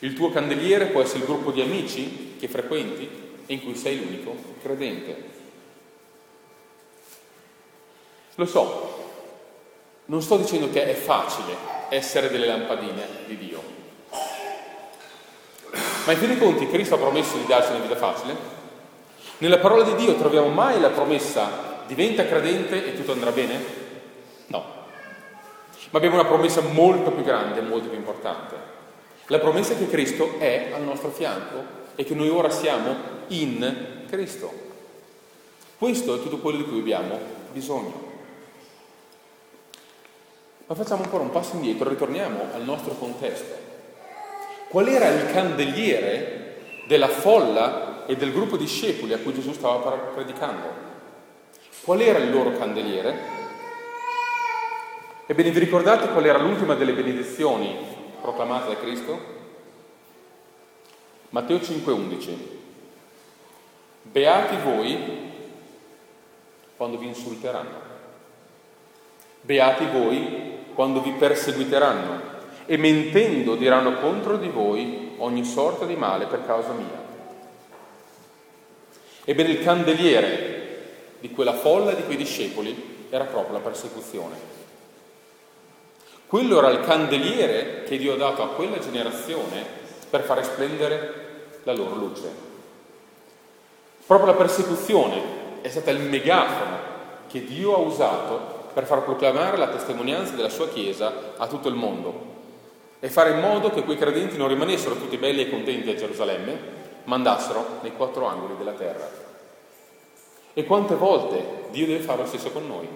Il 0.00 0.12
tuo 0.14 0.30
candeliere 0.30 0.86
può 0.86 1.00
essere 1.00 1.20
il 1.20 1.24
gruppo 1.26 1.50
di 1.50 1.60
amici 1.60 2.34
che 2.38 2.48
frequenti 2.48 3.08
e 3.46 3.54
in 3.54 3.62
cui 3.62 3.74
sei 3.74 3.98
l'unico 3.98 4.36
credente. 4.62 5.32
Lo 8.34 8.46
so, 8.46 9.04
non 10.06 10.20
sto 10.20 10.36
dicendo 10.36 10.70
che 10.70 10.84
è 10.84 10.94
facile 10.94 11.54
essere 11.88 12.28
delle 12.28 12.46
lampadine 12.46 13.06
di 13.26 13.38
Dio, 13.38 13.62
ma 16.04 16.12
in 16.12 16.18
fin 16.18 16.28
dei 16.28 16.38
conti 16.38 16.68
Cristo 16.68 16.96
ha 16.96 16.98
promesso 16.98 17.36
di 17.36 17.46
darci 17.46 17.70
una 17.70 17.80
vita 17.80 17.96
facile. 17.96 18.52
Nella 19.38 19.58
parola 19.58 19.84
di 19.84 19.94
Dio 19.94 20.16
troviamo 20.16 20.48
mai 20.48 20.80
la 20.80 20.90
promessa 20.90 21.82
diventa 21.86 22.26
credente 22.26 22.86
e 22.86 22.94
tutto 22.94 23.12
andrà 23.12 23.30
bene? 23.30 23.62
No. 24.46 24.83
Ma 25.94 26.00
abbiamo 26.00 26.18
una 26.18 26.28
promessa 26.28 26.60
molto 26.60 27.12
più 27.12 27.22
grande 27.22 27.60
molto 27.60 27.88
più 27.88 27.96
importante. 27.96 28.56
La 29.26 29.38
promessa 29.38 29.76
che 29.76 29.88
Cristo 29.88 30.40
è 30.40 30.72
al 30.74 30.82
nostro 30.82 31.10
fianco 31.10 31.62
e 31.94 32.02
che 32.02 32.16
noi 32.16 32.28
ora 32.30 32.50
siamo 32.50 32.96
in 33.28 34.02
Cristo. 34.10 34.52
Questo 35.78 36.16
è 36.16 36.20
tutto 36.20 36.38
quello 36.38 36.56
di 36.56 36.64
cui 36.64 36.80
abbiamo 36.80 37.16
bisogno. 37.52 38.10
Ma 40.66 40.74
facciamo 40.74 41.04
ancora 41.04 41.22
un 41.22 41.30
passo 41.30 41.54
indietro, 41.54 41.88
ritorniamo 41.88 42.46
al 42.52 42.64
nostro 42.64 42.94
contesto. 42.94 43.54
Qual 44.70 44.88
era 44.88 45.06
il 45.06 45.30
candeliere 45.30 46.56
della 46.88 47.06
folla 47.06 48.04
e 48.06 48.16
del 48.16 48.32
gruppo 48.32 48.56
di 48.56 48.64
discepoli 48.64 49.12
a 49.12 49.18
cui 49.18 49.32
Gesù 49.32 49.52
stava 49.52 49.92
predicando? 50.12 50.66
Qual 51.84 52.00
era 52.00 52.18
il 52.18 52.32
loro 52.32 52.50
candeliere? 52.58 53.33
Ebbene, 55.26 55.50
vi 55.50 55.58
ricordate 55.58 56.08
qual 56.08 56.26
era 56.26 56.38
l'ultima 56.38 56.74
delle 56.74 56.92
benedizioni 56.92 57.74
proclamate 58.20 58.68
da 58.68 58.76
Cristo? 58.76 59.18
Matteo 61.30 61.56
5:11. 61.56 62.36
Beati 64.02 64.56
voi 64.62 65.32
quando 66.76 66.98
vi 66.98 67.06
insulteranno. 67.06 67.92
Beati 69.40 69.86
voi 69.86 70.58
quando 70.74 71.00
vi 71.00 71.12
perseguiteranno 71.12 72.32
e 72.66 72.76
mentendo 72.76 73.56
diranno 73.56 73.94
contro 74.00 74.36
di 74.36 74.48
voi 74.48 75.14
ogni 75.16 75.44
sorta 75.44 75.86
di 75.86 75.96
male 75.96 76.26
per 76.26 76.44
causa 76.44 76.72
mia. 76.72 77.02
Ebbene 79.24 79.48
il 79.48 79.64
candeliere 79.64 81.16
di 81.20 81.30
quella 81.30 81.54
folla 81.54 81.94
di 81.94 82.04
quei 82.04 82.18
discepoli 82.18 83.06
era 83.08 83.24
proprio 83.24 83.54
la 83.54 83.64
persecuzione. 83.64 84.53
Quello 86.26 86.58
era 86.58 86.70
il 86.70 86.80
candeliere 86.80 87.84
che 87.84 87.96
Dio 87.96 88.14
ha 88.14 88.16
dato 88.16 88.42
a 88.42 88.48
quella 88.48 88.78
generazione 88.78 89.64
per 90.10 90.22
fare 90.22 90.42
splendere 90.42 91.24
la 91.64 91.72
loro 91.72 91.94
luce. 91.94 92.28
Proprio 94.06 94.32
la 94.32 94.36
persecuzione 94.36 95.22
è 95.60 95.68
stata 95.68 95.90
il 95.90 96.00
megafono 96.00 96.92
che 97.26 97.44
Dio 97.44 97.74
ha 97.74 97.78
usato 97.78 98.62
per 98.74 98.84
far 98.84 99.02
proclamare 99.02 99.56
la 99.56 99.68
testimonianza 99.68 100.34
della 100.34 100.48
sua 100.48 100.68
Chiesa 100.68 101.34
a 101.36 101.46
tutto 101.46 101.68
il 101.68 101.74
mondo 101.74 102.32
e 103.00 103.08
fare 103.08 103.30
in 103.30 103.40
modo 103.40 103.70
che 103.70 103.82
quei 103.82 103.96
credenti 103.96 104.36
non 104.36 104.48
rimanessero 104.48 104.96
tutti 104.96 105.16
belli 105.16 105.42
e 105.42 105.50
contenti 105.50 105.90
a 105.90 105.94
Gerusalemme, 105.94 106.58
ma 107.04 107.16
andassero 107.16 107.78
nei 107.82 107.92
quattro 107.92 108.26
angoli 108.26 108.56
della 108.56 108.72
terra. 108.72 109.06
E 110.54 110.64
quante 110.64 110.94
volte 110.94 111.68
Dio 111.70 111.86
deve 111.86 112.02
fare 112.02 112.22
lo 112.22 112.26
stesso 112.26 112.50
con 112.50 112.66
noi? 112.66 112.88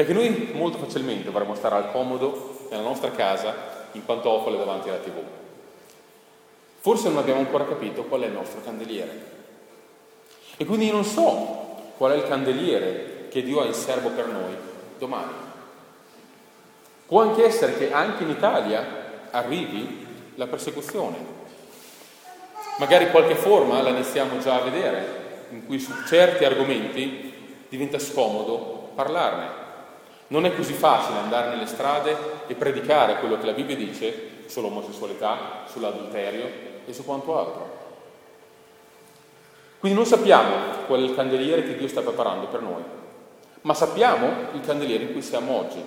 Perché 0.00 0.14
noi 0.14 0.52
molto 0.54 0.78
facilmente 0.78 1.28
vorremmo 1.28 1.54
stare 1.54 1.74
al 1.74 1.92
comodo 1.92 2.68
nella 2.70 2.82
nostra 2.82 3.10
casa 3.10 3.54
in 3.92 4.02
pantofole 4.02 4.56
davanti 4.56 4.88
alla 4.88 4.96
tv. 4.96 5.18
Forse 6.78 7.10
non 7.10 7.18
abbiamo 7.18 7.40
ancora 7.40 7.66
capito 7.66 8.04
qual 8.04 8.22
è 8.22 8.26
il 8.26 8.32
nostro 8.32 8.62
candeliere. 8.64 9.24
E 10.56 10.64
quindi 10.64 10.90
non 10.90 11.04
so 11.04 11.92
qual 11.98 12.12
è 12.12 12.16
il 12.16 12.26
candeliere 12.26 13.26
che 13.28 13.42
Dio 13.42 13.60
ha 13.60 13.66
in 13.66 13.74
serbo 13.74 14.08
per 14.08 14.28
noi 14.28 14.56
domani. 14.96 15.32
Può 17.06 17.20
anche 17.20 17.44
essere 17.44 17.76
che 17.76 17.92
anche 17.92 18.22
in 18.22 18.30
Italia 18.30 18.86
arrivi 19.30 20.06
la 20.36 20.46
persecuzione. 20.46 21.18
Magari 22.78 23.10
qualche 23.10 23.34
forma 23.34 23.82
la 23.82 23.90
iniziamo 23.90 24.38
già 24.38 24.62
a 24.62 24.64
vedere, 24.64 25.48
in 25.50 25.66
cui 25.66 25.78
su 25.78 25.92
certi 26.06 26.46
argomenti 26.46 27.66
diventa 27.68 27.98
scomodo 27.98 28.92
parlarne. 28.94 29.59
Non 30.30 30.44
è 30.46 30.54
così 30.54 30.72
facile 30.72 31.18
andare 31.18 31.50
nelle 31.50 31.66
strade 31.66 32.16
e 32.48 32.54
predicare 32.54 33.18
quello 33.20 33.38
che 33.38 33.46
la 33.46 33.52
Bibbia 33.52 33.76
dice 33.76 34.44
sull'omosessualità, 34.46 35.64
sull'adulterio 35.66 36.48
e 36.86 36.92
su 36.92 37.04
quanto 37.04 37.38
altro. 37.38 37.78
Quindi 39.78 39.96
non 39.96 40.06
sappiamo 40.06 40.84
qual 40.86 41.00
è 41.00 41.04
il 41.04 41.14
candeliere 41.14 41.62
che 41.64 41.76
Dio 41.76 41.88
sta 41.88 42.02
preparando 42.02 42.46
per 42.46 42.60
noi 42.60 42.98
ma 43.62 43.74
sappiamo 43.74 44.52
il 44.54 44.60
candeliere 44.60 45.04
in 45.04 45.12
cui 45.12 45.22
siamo 45.22 45.58
oggi. 45.58 45.82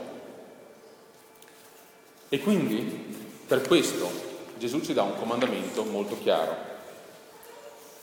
E 2.29 2.39
quindi, 2.39 3.15
per 3.47 3.61
questo, 3.61 4.09
Gesù 4.57 4.81
ci 4.81 4.93
dà 4.93 5.03
un 5.03 5.15
comandamento 5.17 5.83
molto 5.83 6.17
chiaro. 6.19 6.71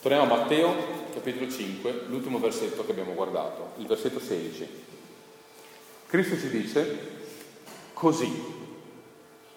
Torniamo 0.00 0.32
a 0.32 0.38
Matteo, 0.38 0.74
capitolo 1.12 1.50
5, 1.50 2.04
l'ultimo 2.06 2.38
versetto 2.38 2.84
che 2.84 2.92
abbiamo 2.92 3.12
guardato, 3.12 3.72
il 3.78 3.86
versetto 3.86 4.18
16. 4.18 4.88
Cristo 6.10 6.36
ci 6.36 6.50
dice, 6.50 6.98
così, 7.92 8.28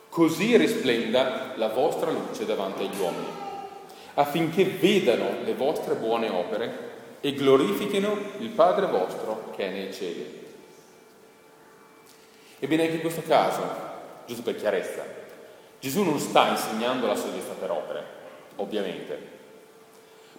così 0.07 0.55
risplenda 0.55 1.53
la 1.55 1.69
vostra 1.69 2.11
luce 2.11 2.45
davanti 2.45 2.83
agli 2.83 2.99
uomini, 2.99 3.25
affinché 4.13 4.63
vedano 4.63 5.41
le 5.43 5.55
vostre 5.55 5.95
buone 5.95 6.29
opere 6.29 6.91
e 7.21 7.33
glorifichino 7.33 8.15
il 8.37 8.49
Padre 8.49 8.85
vostro 8.85 9.51
che 9.55 9.65
è 9.65 9.71
nei 9.71 9.91
cieli. 9.91 10.41
Ebbene, 12.59 12.83
anche 12.83 12.95
in 12.95 13.01
questo 13.01 13.23
caso, 13.23 13.63
giusto 14.27 14.43
per 14.43 14.55
chiarezza, 14.55 15.03
Gesù 15.79 16.03
non 16.03 16.19
sta 16.19 16.49
insegnando 16.49 17.07
la 17.07 17.15
salvezza 17.15 17.53
per 17.53 17.71
opere, 17.71 18.03
ovviamente, 18.57 19.27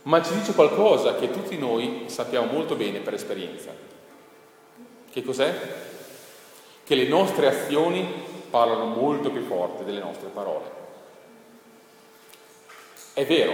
ma 0.02 0.22
ci 0.22 0.32
dice 0.32 0.54
qualcosa 0.54 1.16
che 1.16 1.32
tutti 1.32 1.58
noi 1.58 2.04
sappiamo 2.06 2.52
molto 2.52 2.76
bene 2.76 3.00
per 3.00 3.14
esperienza. 3.14 3.72
Che 5.10 5.22
cos'è? 5.24 5.92
Che 6.84 6.94
le 6.94 7.08
nostre 7.08 7.46
azioni 7.46 8.06
parlano 8.50 8.84
molto 8.84 9.30
più 9.30 9.42
forte 9.42 9.84
delle 9.84 10.00
nostre 10.00 10.28
parole. 10.28 10.82
È 13.14 13.24
vero 13.24 13.52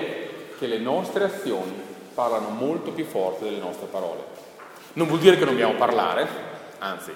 che 0.59 0.67
le 0.67 0.79
nostre 0.79 1.25
azioni 1.25 1.73
parlano 2.13 2.49
molto 2.49 2.91
più 2.91 3.05
forte 3.05 3.45
delle 3.45 3.61
nostre 3.61 3.87
parole. 3.87 4.25
Non 4.95 5.07
vuol 5.07 5.21
dire 5.21 5.39
che 5.39 5.45
non 5.45 5.55
dobbiamo 5.55 5.79
parlare, 5.79 6.27
anzi, 6.81 7.13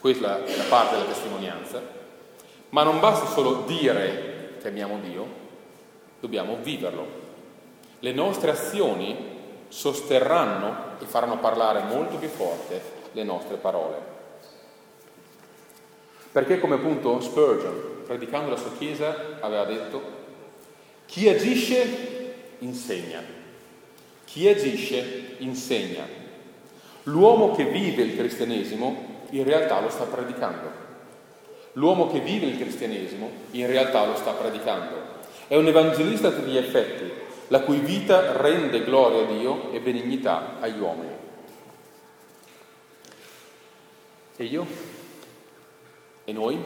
questa 0.00 0.44
è 0.44 0.56
la 0.56 0.64
parte 0.64 0.94
della 0.94 1.08
testimonianza, 1.08 1.82
ma 2.70 2.82
non 2.82 3.00
basta 3.00 3.26
solo 3.26 3.64
dire 3.66 4.56
che 4.60 4.68
amiamo 4.68 4.98
Dio, 5.00 5.26
dobbiamo 6.20 6.56
viverlo. 6.62 7.06
Le 7.98 8.12
nostre 8.12 8.52
azioni 8.52 9.34
sosterranno 9.68 10.96
e 11.00 11.04
faranno 11.04 11.38
parlare 11.38 11.82
molto 11.82 12.16
più 12.16 12.28
forte 12.28 12.80
le 13.12 13.24
nostre 13.24 13.56
parole. 13.56 14.15
Perché 16.36 16.60
come 16.60 16.74
appunto 16.74 17.18
Spurgeon, 17.22 18.02
predicando 18.04 18.50
la 18.50 18.58
sua 18.58 18.72
chiesa, 18.76 19.38
aveva 19.40 19.64
detto, 19.64 20.02
chi 21.06 21.30
agisce 21.30 22.34
insegna. 22.58 23.22
Chi 24.26 24.46
agisce 24.46 25.36
insegna. 25.38 26.06
L'uomo 27.04 27.54
che 27.54 27.64
vive 27.64 28.02
il 28.02 28.18
cristianesimo 28.18 29.24
in 29.30 29.44
realtà 29.44 29.80
lo 29.80 29.88
sta 29.88 30.04
predicando. 30.04 30.70
L'uomo 31.72 32.12
che 32.12 32.20
vive 32.20 32.44
il 32.44 32.58
cristianesimo 32.58 33.30
in 33.52 33.66
realtà 33.66 34.04
lo 34.04 34.16
sta 34.16 34.32
predicando. 34.32 34.94
È 35.48 35.56
un 35.56 35.68
evangelista 35.68 36.28
a 36.28 36.32
tutti 36.32 36.50
gli 36.50 36.58
effetti, 36.58 37.10
la 37.48 37.62
cui 37.62 37.78
vita 37.78 38.36
rende 38.36 38.84
gloria 38.84 39.22
a 39.22 39.38
Dio 39.38 39.72
e 39.72 39.80
benignità 39.80 40.56
agli 40.60 40.78
uomini. 40.78 41.14
E 44.36 44.44
io? 44.44 44.95
E 46.28 46.32
noi? 46.32 46.60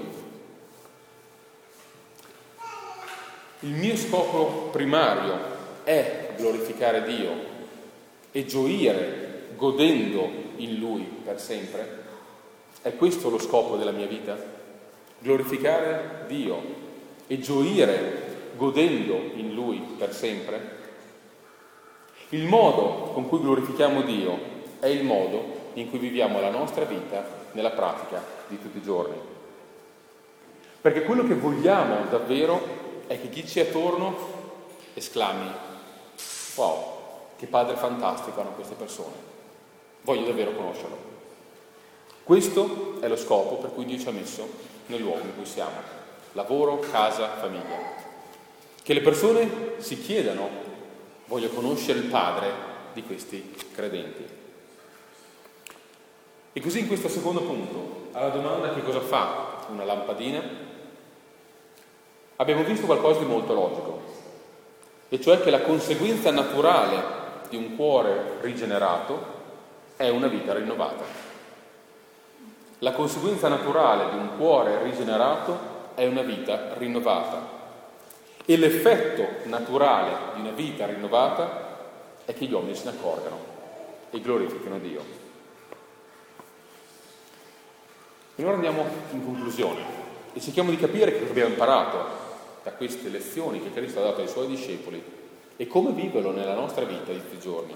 Il 3.60 3.72
mio 3.72 3.94
scopo 3.94 4.70
primario 4.70 5.38
è 5.84 6.32
glorificare 6.38 7.02
Dio 7.04 7.30
e 8.32 8.46
gioire 8.46 9.48
godendo 9.56 10.30
in 10.56 10.78
Lui 10.78 11.02
per 11.02 11.38
sempre? 11.38 12.04
È 12.80 12.96
questo 12.96 13.28
lo 13.28 13.38
scopo 13.38 13.76
della 13.76 13.90
mia 13.90 14.06
vita? 14.06 14.34
Glorificare 15.18 16.24
Dio 16.26 16.62
e 17.26 17.38
gioire 17.38 18.52
godendo 18.56 19.12
in 19.34 19.52
Lui 19.52 19.76
per 19.98 20.14
sempre? 20.14 20.78
Il 22.30 22.46
modo 22.46 23.10
con 23.12 23.28
cui 23.28 23.40
glorifichiamo 23.40 24.00
Dio 24.00 24.38
è 24.80 24.86
il 24.86 25.04
modo 25.04 25.72
in 25.74 25.90
cui 25.90 25.98
viviamo 25.98 26.40
la 26.40 26.50
nostra 26.50 26.86
vita 26.86 27.48
nella 27.52 27.72
pratica 27.72 28.24
di 28.48 28.58
tutti 28.58 28.78
i 28.78 28.82
giorni. 28.82 29.38
Perché 30.80 31.02
quello 31.02 31.26
che 31.26 31.34
vogliamo 31.34 32.06
davvero 32.08 33.04
è 33.06 33.20
che 33.20 33.28
chi 33.28 33.46
ci 33.46 33.60
è 33.60 33.68
attorno 33.68 34.16
esclami, 34.94 35.50
wow, 36.54 36.98
che 37.36 37.46
padre 37.46 37.76
fantastico 37.76 38.40
hanno 38.40 38.52
queste 38.52 38.74
persone, 38.74 39.14
voglio 40.02 40.26
davvero 40.26 40.52
conoscerlo. 40.52 40.96
Questo 42.22 42.98
è 43.00 43.08
lo 43.08 43.16
scopo 43.16 43.56
per 43.56 43.74
cui 43.74 43.84
Dio 43.84 43.98
ci 43.98 44.08
ha 44.08 44.12
messo 44.12 44.48
nel 44.86 45.00
luogo 45.00 45.20
in 45.20 45.34
cui 45.34 45.44
siamo, 45.44 45.76
lavoro, 46.32 46.78
casa, 46.78 47.28
famiglia. 47.40 47.98
Che 48.82 48.94
le 48.94 49.00
persone 49.02 49.74
si 49.78 50.00
chiedano, 50.00 50.48
voglio 51.26 51.48
conoscere 51.48 51.98
il 51.98 52.06
Padre 52.06 52.50
di 52.94 53.02
questi 53.02 53.54
credenti. 53.74 54.26
E 56.52 56.60
così 56.60 56.80
in 56.80 56.86
questo 56.86 57.08
secondo 57.08 57.42
punto, 57.42 58.08
alla 58.12 58.30
domanda 58.30 58.72
che 58.72 58.82
cosa 58.82 59.00
fa 59.00 59.66
una 59.68 59.84
lampadina, 59.84 60.59
abbiamo 62.40 62.62
visto 62.62 62.86
qualcosa 62.86 63.20
di 63.20 63.26
molto 63.26 63.52
logico, 63.52 64.00
e 65.10 65.20
cioè 65.20 65.42
che 65.42 65.50
la 65.50 65.60
conseguenza 65.60 66.30
naturale 66.30 67.18
di 67.50 67.56
un 67.56 67.76
cuore 67.76 68.38
rigenerato 68.40 69.38
è 69.96 70.08
una 70.08 70.26
vita 70.26 70.54
rinnovata. 70.54 71.04
La 72.78 72.92
conseguenza 72.92 73.48
naturale 73.48 74.10
di 74.10 74.16
un 74.16 74.38
cuore 74.38 74.82
rigenerato 74.82 75.58
è 75.94 76.06
una 76.06 76.22
vita 76.22 76.72
rinnovata. 76.78 77.58
E 78.46 78.56
l'effetto 78.56 79.46
naturale 79.48 80.32
di 80.34 80.40
una 80.40 80.52
vita 80.52 80.86
rinnovata 80.86 81.78
è 82.24 82.32
che 82.32 82.46
gli 82.46 82.52
uomini 82.54 82.74
se 82.74 82.84
ne 82.84 82.96
accorgano 82.96 83.36
e 84.08 84.20
glorificano 84.20 84.78
Dio. 84.78 85.02
E 88.36 88.44
ora 88.44 88.54
andiamo 88.54 88.86
in 89.10 89.24
conclusione 89.24 89.98
e 90.32 90.40
cerchiamo 90.40 90.70
di 90.70 90.78
capire 90.78 91.12
che 91.12 91.18
cosa 91.18 91.30
abbiamo 91.32 91.50
imparato 91.50 92.19
da 92.62 92.72
queste 92.72 93.08
lezioni 93.08 93.62
che 93.62 93.72
Cristo 93.72 94.00
ha 94.00 94.04
dato 94.04 94.20
ai 94.20 94.28
suoi 94.28 94.46
discepoli 94.46 95.02
e 95.56 95.66
come 95.66 95.92
viverlo 95.92 96.30
nella 96.30 96.54
nostra 96.54 96.84
vita 96.84 97.12
di 97.12 97.18
tutti 97.18 97.36
i 97.36 97.40
giorni. 97.40 97.74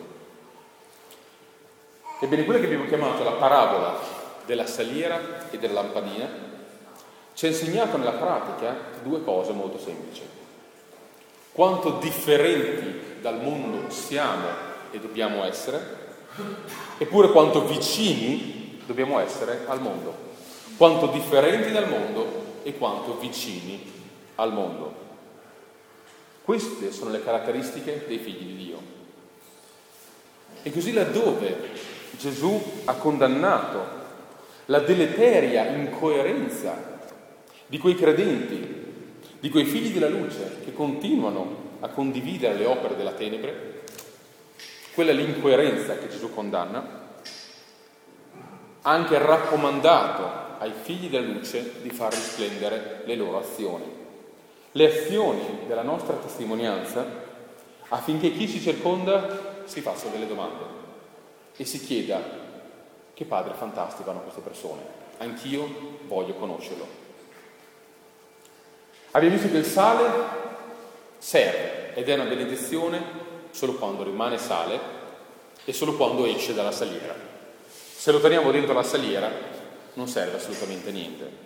Ebbene, 2.20 2.44
quella 2.44 2.60
che 2.60 2.66
abbiamo 2.66 2.86
chiamato 2.86 3.22
la 3.22 3.32
parabola 3.32 3.98
della 4.46 4.66
saliera 4.66 5.50
e 5.50 5.58
della 5.58 5.82
lampadina 5.82 6.52
ci 7.34 7.46
ha 7.46 7.48
insegnato 7.48 7.96
nella 7.96 8.12
pratica 8.12 8.76
due 9.02 9.22
cose 9.24 9.52
molto 9.52 9.78
semplici 9.78 10.34
quanto 11.54 11.98
differenti 12.00 13.20
dal 13.20 13.40
mondo 13.40 13.88
siamo 13.88 14.48
e 14.90 14.98
dobbiamo 14.98 15.44
essere, 15.44 15.78
eppure 16.98 17.30
quanto 17.30 17.64
vicini 17.64 18.80
dobbiamo 18.84 19.20
essere 19.20 19.60
al 19.68 19.80
mondo, 19.80 20.14
quanto 20.76 21.06
differenti 21.06 21.70
dal 21.70 21.88
mondo 21.88 22.58
e 22.64 22.76
quanto 22.76 23.18
vicini 23.20 23.92
al 24.36 24.52
mondo. 24.52 25.02
Queste 26.42 26.92
sono 26.92 27.10
le 27.10 27.22
caratteristiche 27.22 28.04
dei 28.06 28.18
figli 28.18 28.44
di 28.44 28.56
Dio. 28.56 28.78
E 30.62 30.72
così 30.72 30.92
laddove 30.92 31.70
Gesù 32.18 32.60
ha 32.84 32.94
condannato 32.94 34.02
la 34.66 34.80
deleteria 34.80 35.66
incoerenza 35.66 37.00
di 37.66 37.78
quei 37.78 37.94
credenti 37.94 38.82
di 39.44 39.50
quei 39.50 39.66
figli 39.66 39.92
della 39.92 40.08
luce 40.08 40.60
che 40.64 40.72
continuano 40.72 41.72
a 41.80 41.88
condividere 41.88 42.54
le 42.54 42.64
opere 42.64 42.96
della 42.96 43.12
tenebre, 43.12 43.82
quella 44.94 45.10
è 45.10 45.14
l'incoerenza 45.14 45.98
che 45.98 46.08
Gesù 46.08 46.32
condanna, 46.32 47.12
ha 48.80 48.90
anche 48.90 49.18
raccomandato 49.18 50.56
ai 50.60 50.72
figli 50.80 51.10
della 51.10 51.26
luce 51.26 51.74
di 51.82 51.90
far 51.90 52.14
risplendere 52.14 53.02
le 53.04 53.16
loro 53.16 53.38
azioni, 53.38 53.84
le 54.76 54.86
azioni 54.86 55.60
della 55.68 55.82
nostra 55.82 56.16
testimonianza 56.16 57.06
affinché 57.88 58.32
chi 58.32 58.48
ci 58.48 58.60
circonda 58.60 59.62
si 59.64 59.80
faccia 59.80 60.08
delle 60.08 60.26
domande 60.26 60.64
e 61.56 61.64
si 61.64 61.78
chieda 61.78 62.20
che 63.14 63.24
padre 63.24 63.54
fantastico 63.54 64.10
hanno 64.10 64.22
queste 64.22 64.40
persone, 64.40 64.82
anch'io 65.18 65.68
voglio 66.08 66.34
conoscerlo. 66.34 66.86
Abbiamo 69.12 69.36
visto 69.36 69.50
che 69.50 69.58
il 69.58 69.64
sale 69.64 70.10
serve 71.18 71.94
ed 71.94 72.08
è 72.08 72.14
una 72.14 72.24
benedizione 72.24 73.00
solo 73.52 73.74
quando 73.74 74.02
rimane 74.02 74.38
sale 74.38 74.80
e 75.64 75.72
solo 75.72 75.94
quando 75.94 76.26
esce 76.26 76.52
dalla 76.52 76.72
saliera. 76.72 77.14
Se 77.68 78.10
lo 78.10 78.20
teniamo 78.20 78.50
dentro 78.50 78.74
la 78.74 78.82
saliera 78.82 79.30
non 79.94 80.08
serve 80.08 80.38
assolutamente 80.38 80.90
niente. 80.90 81.42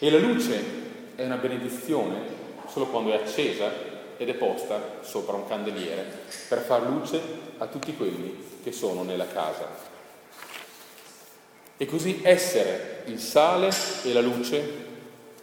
E 0.00 0.10
la 0.10 0.18
luce 0.18 0.88
è 1.14 1.24
una 1.24 1.36
benedizione 1.36 2.39
solo 2.70 2.86
quando 2.86 3.12
è 3.12 3.16
accesa 3.16 3.70
ed 4.16 4.28
è 4.28 4.34
posta 4.34 4.98
sopra 5.00 5.36
un 5.36 5.46
candeliere 5.46 6.04
per 6.48 6.58
far 6.60 6.82
luce 6.82 7.20
a 7.58 7.66
tutti 7.66 7.96
quelli 7.96 8.58
che 8.62 8.72
sono 8.72 9.02
nella 9.02 9.26
casa. 9.26 9.66
E 11.76 11.86
così 11.86 12.20
essere 12.22 13.04
il 13.06 13.18
sale 13.18 13.70
e 14.04 14.12
la 14.12 14.20
luce 14.20 14.88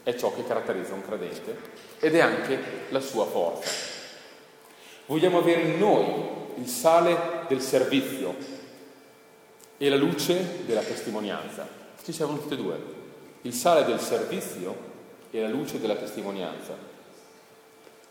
è 0.04 0.16
ciò 0.16 0.34
che 0.34 0.46
caratterizza 0.46 0.94
un 0.94 1.04
credente 1.04 1.58
ed 2.00 2.16
è 2.16 2.20
anche 2.20 2.60
la 2.90 3.00
sua 3.00 3.26
forza. 3.26 3.70
Vogliamo 5.08 5.40
avere 5.40 5.62
in 5.62 5.80
noi 5.80 6.06
il 6.58 6.68
sale 6.68 7.46
del 7.48 7.62
servizio 7.62 8.36
e 9.78 9.90
la 9.90 9.96
luce 9.96 10.66
della 10.66 10.82
testimonianza. 10.82 11.68
Ci 12.04 12.12
siamo 12.12 12.38
tutti 12.38 12.54
e 12.54 12.58
due, 12.58 12.80
il 13.42 13.54
sale 13.54 13.86
del 13.86 14.00
servizio 14.00 14.76
e 15.32 15.42
la 15.42 15.50
luce 15.50 15.80
della 15.80 15.96
testimonianza. 15.96 16.97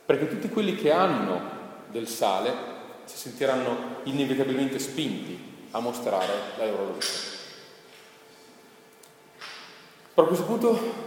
Perché 0.06 0.28
tutti 0.28 0.48
quelli 0.48 0.76
che 0.76 0.92
hanno 0.92 1.40
del 1.90 2.06
sale 2.06 2.54
si 3.04 3.16
sentiranno 3.16 4.00
inevitabilmente 4.04 4.78
spinti 4.78 5.38
a 5.72 5.80
mostrare 5.80 6.32
la 6.56 6.66
loro 6.66 6.92
luce. 6.92 7.34
Però 10.14 10.26
a 10.26 10.30
questo 10.30 10.46
punto 10.46 11.04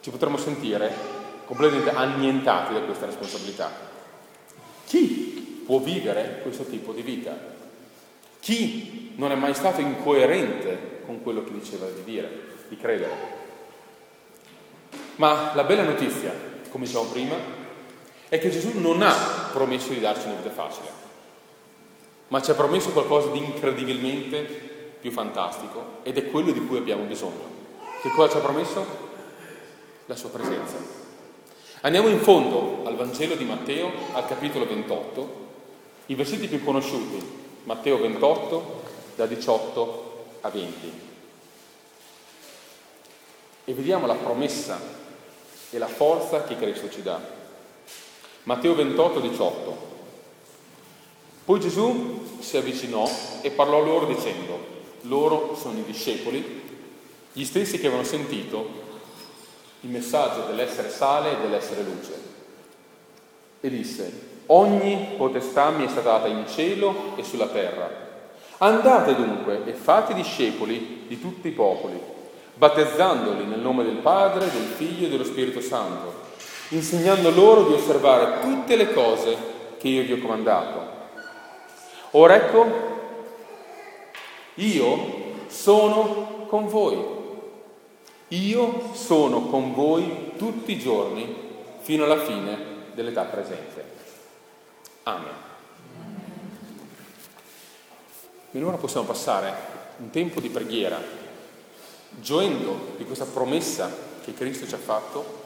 ci 0.00 0.10
potremmo 0.10 0.38
sentire 0.38 1.18
completamente 1.44 1.90
annientati 1.90 2.72
da 2.72 2.80
questa 2.80 3.06
responsabilità. 3.06 3.70
Chi 4.86 5.62
può 5.66 5.78
vivere 5.78 6.40
questo 6.42 6.64
tipo 6.64 6.92
di 6.92 7.02
vita? 7.02 7.36
Chi 8.40 9.12
non 9.16 9.32
è 9.32 9.34
mai 9.34 9.54
stato 9.54 9.80
incoerente 9.80 11.02
con 11.04 11.22
quello 11.22 11.44
che 11.44 11.52
diceva 11.52 11.86
di 11.86 12.02
dire, 12.04 12.30
di 12.68 12.76
credere? 12.76 13.38
Ma 15.16 15.52
la 15.54 15.64
bella 15.64 15.82
notizia, 15.82 16.32
come 16.70 16.86
dicevamo 16.86 17.10
prima, 17.10 17.59
è 18.30 18.38
che 18.38 18.48
Gesù 18.48 18.78
non 18.78 19.02
ha 19.02 19.50
promesso 19.52 19.92
di 19.92 20.00
darci 20.00 20.26
una 20.26 20.36
vita 20.36 20.48
facile, 20.48 20.88
ma 22.28 22.40
ci 22.40 22.50
ha 22.50 22.54
promesso 22.54 22.92
qualcosa 22.92 23.28
di 23.28 23.38
incredibilmente 23.38 24.38
più 24.98 25.10
fantastico 25.10 25.98
ed 26.04 26.16
è 26.16 26.30
quello 26.30 26.52
di 26.52 26.66
cui 26.66 26.78
abbiamo 26.78 27.04
bisogno. 27.04 27.58
Che 28.00 28.08
cosa 28.08 28.30
ci 28.30 28.36
ha 28.38 28.40
promesso? 28.40 29.08
la 30.10 30.16
sua 30.16 30.30
presenza. 30.30 30.74
Andiamo 31.82 32.08
in 32.08 32.18
fondo 32.18 32.82
al 32.84 32.96
Vangelo 32.96 33.36
di 33.36 33.44
Matteo, 33.44 33.92
al 34.12 34.26
capitolo 34.26 34.66
28, 34.66 35.48
i 36.06 36.16
versetti 36.16 36.48
più 36.48 36.64
conosciuti, 36.64 37.38
Matteo 37.62 38.00
28, 38.00 38.82
da 39.14 39.26
18 39.26 40.24
a 40.40 40.48
20. 40.50 40.92
E 43.66 43.72
vediamo 43.72 44.06
la 44.06 44.14
promessa 44.14 44.80
e 45.70 45.78
la 45.78 45.86
forza 45.86 46.42
che 46.42 46.56
Cristo 46.56 46.90
ci 46.90 47.02
dà. 47.02 47.20
Matteo 48.44 48.74
28, 48.74 49.20
18. 49.20 49.88
Poi 51.44 51.60
Gesù 51.60 52.38
si 52.40 52.56
avvicinò 52.56 53.08
e 53.42 53.50
parlò 53.50 53.80
loro 53.80 54.06
dicendo, 54.06 54.58
loro 55.02 55.56
sono 55.56 55.78
i 55.78 55.84
discepoli, 55.84 56.62
gli 57.32 57.44
stessi 57.44 57.78
che 57.78 57.86
avevano 57.86 58.06
sentito 58.06 58.88
il 59.80 59.90
messaggio 59.90 60.46
dell'essere 60.46 60.90
sale 60.90 61.32
e 61.32 61.40
dell'essere 61.40 61.82
luce. 61.82 62.28
E 63.60 63.68
disse, 63.68 64.28
ogni 64.46 65.14
potestà 65.16 65.70
mi 65.70 65.84
è 65.84 65.88
stata 65.88 66.18
data 66.18 66.28
in 66.28 66.44
cielo 66.48 67.16
e 67.16 67.22
sulla 67.22 67.48
terra. 67.48 68.08
Andate 68.58 69.14
dunque 69.14 69.64
e 69.64 69.72
fate 69.72 70.14
discepoli 70.14 71.04
di 71.06 71.20
tutti 71.20 71.48
i 71.48 71.52
popoli, 71.52 72.00
battezzandoli 72.54 73.44
nel 73.44 73.60
nome 73.60 73.84
del 73.84 73.96
Padre, 73.96 74.50
del 74.50 74.66
Figlio 74.76 75.06
e 75.06 75.10
dello 75.10 75.24
Spirito 75.24 75.60
Santo, 75.60 76.28
insegnando 76.70 77.30
loro 77.30 77.68
di 77.68 77.74
osservare 77.74 78.40
tutte 78.40 78.74
le 78.76 78.92
cose 78.92 79.36
che 79.78 79.88
io 79.88 80.02
vi 80.02 80.12
ho 80.12 80.18
comandato. 80.18 80.98
Ora 82.12 82.34
ecco, 82.34 82.66
io 84.54 85.18
sono 85.48 86.46
con 86.48 86.66
voi 86.66 87.18
io 88.30 88.94
sono 88.94 89.46
con 89.46 89.74
voi 89.74 90.32
tutti 90.36 90.72
i 90.72 90.78
giorni 90.78 91.34
fino 91.80 92.04
alla 92.04 92.20
fine 92.20 92.58
dell'età 92.94 93.24
presente. 93.24 93.84
Amen. 95.02 95.32
Quindi 98.50 98.68
ora 98.68 98.76
possiamo 98.76 99.06
passare 99.06 99.52
un 99.96 100.10
tempo 100.10 100.38
di 100.40 100.48
preghiera, 100.48 101.00
gioendo 102.20 102.94
di 102.96 103.04
questa 103.04 103.24
promessa 103.24 103.92
che 104.22 104.32
Cristo 104.32 104.66
ci 104.66 104.74
ha 104.74 104.78
fatto, 104.78 105.39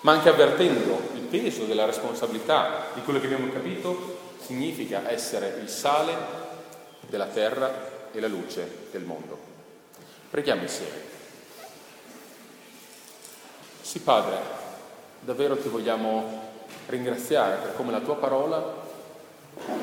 ma 0.00 0.12
anche 0.12 0.28
avvertendo 0.28 1.10
il 1.14 1.22
peso 1.22 1.64
della 1.64 1.84
responsabilità 1.84 2.86
di 2.94 3.02
quello 3.02 3.20
che 3.20 3.26
abbiamo 3.26 3.52
capito 3.52 4.34
significa 4.40 5.10
essere 5.10 5.58
il 5.60 5.68
sale 5.68 6.14
della 7.08 7.26
terra 7.26 8.08
e 8.12 8.20
la 8.20 8.28
luce 8.28 8.88
del 8.90 9.02
mondo. 9.02 9.38
Preghiamo 10.30 10.62
insieme. 10.62 11.14
Sì, 13.80 14.00
Padre, 14.00 14.38
davvero 15.20 15.56
ti 15.56 15.68
vogliamo 15.68 16.44
ringraziare 16.86 17.56
per 17.56 17.74
come 17.76 17.92
la 17.92 18.00
tua 18.00 18.16
parola 18.16 18.84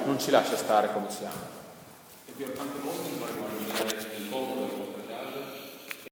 non 0.05 0.19
ci 0.19 0.31
lascia 0.31 0.55
stare 0.55 0.91
come 0.93 1.09
siamo. 1.09 1.51
È 2.25 2.31
vero, 2.35 2.51
tante 2.51 2.79
volte 2.79 3.09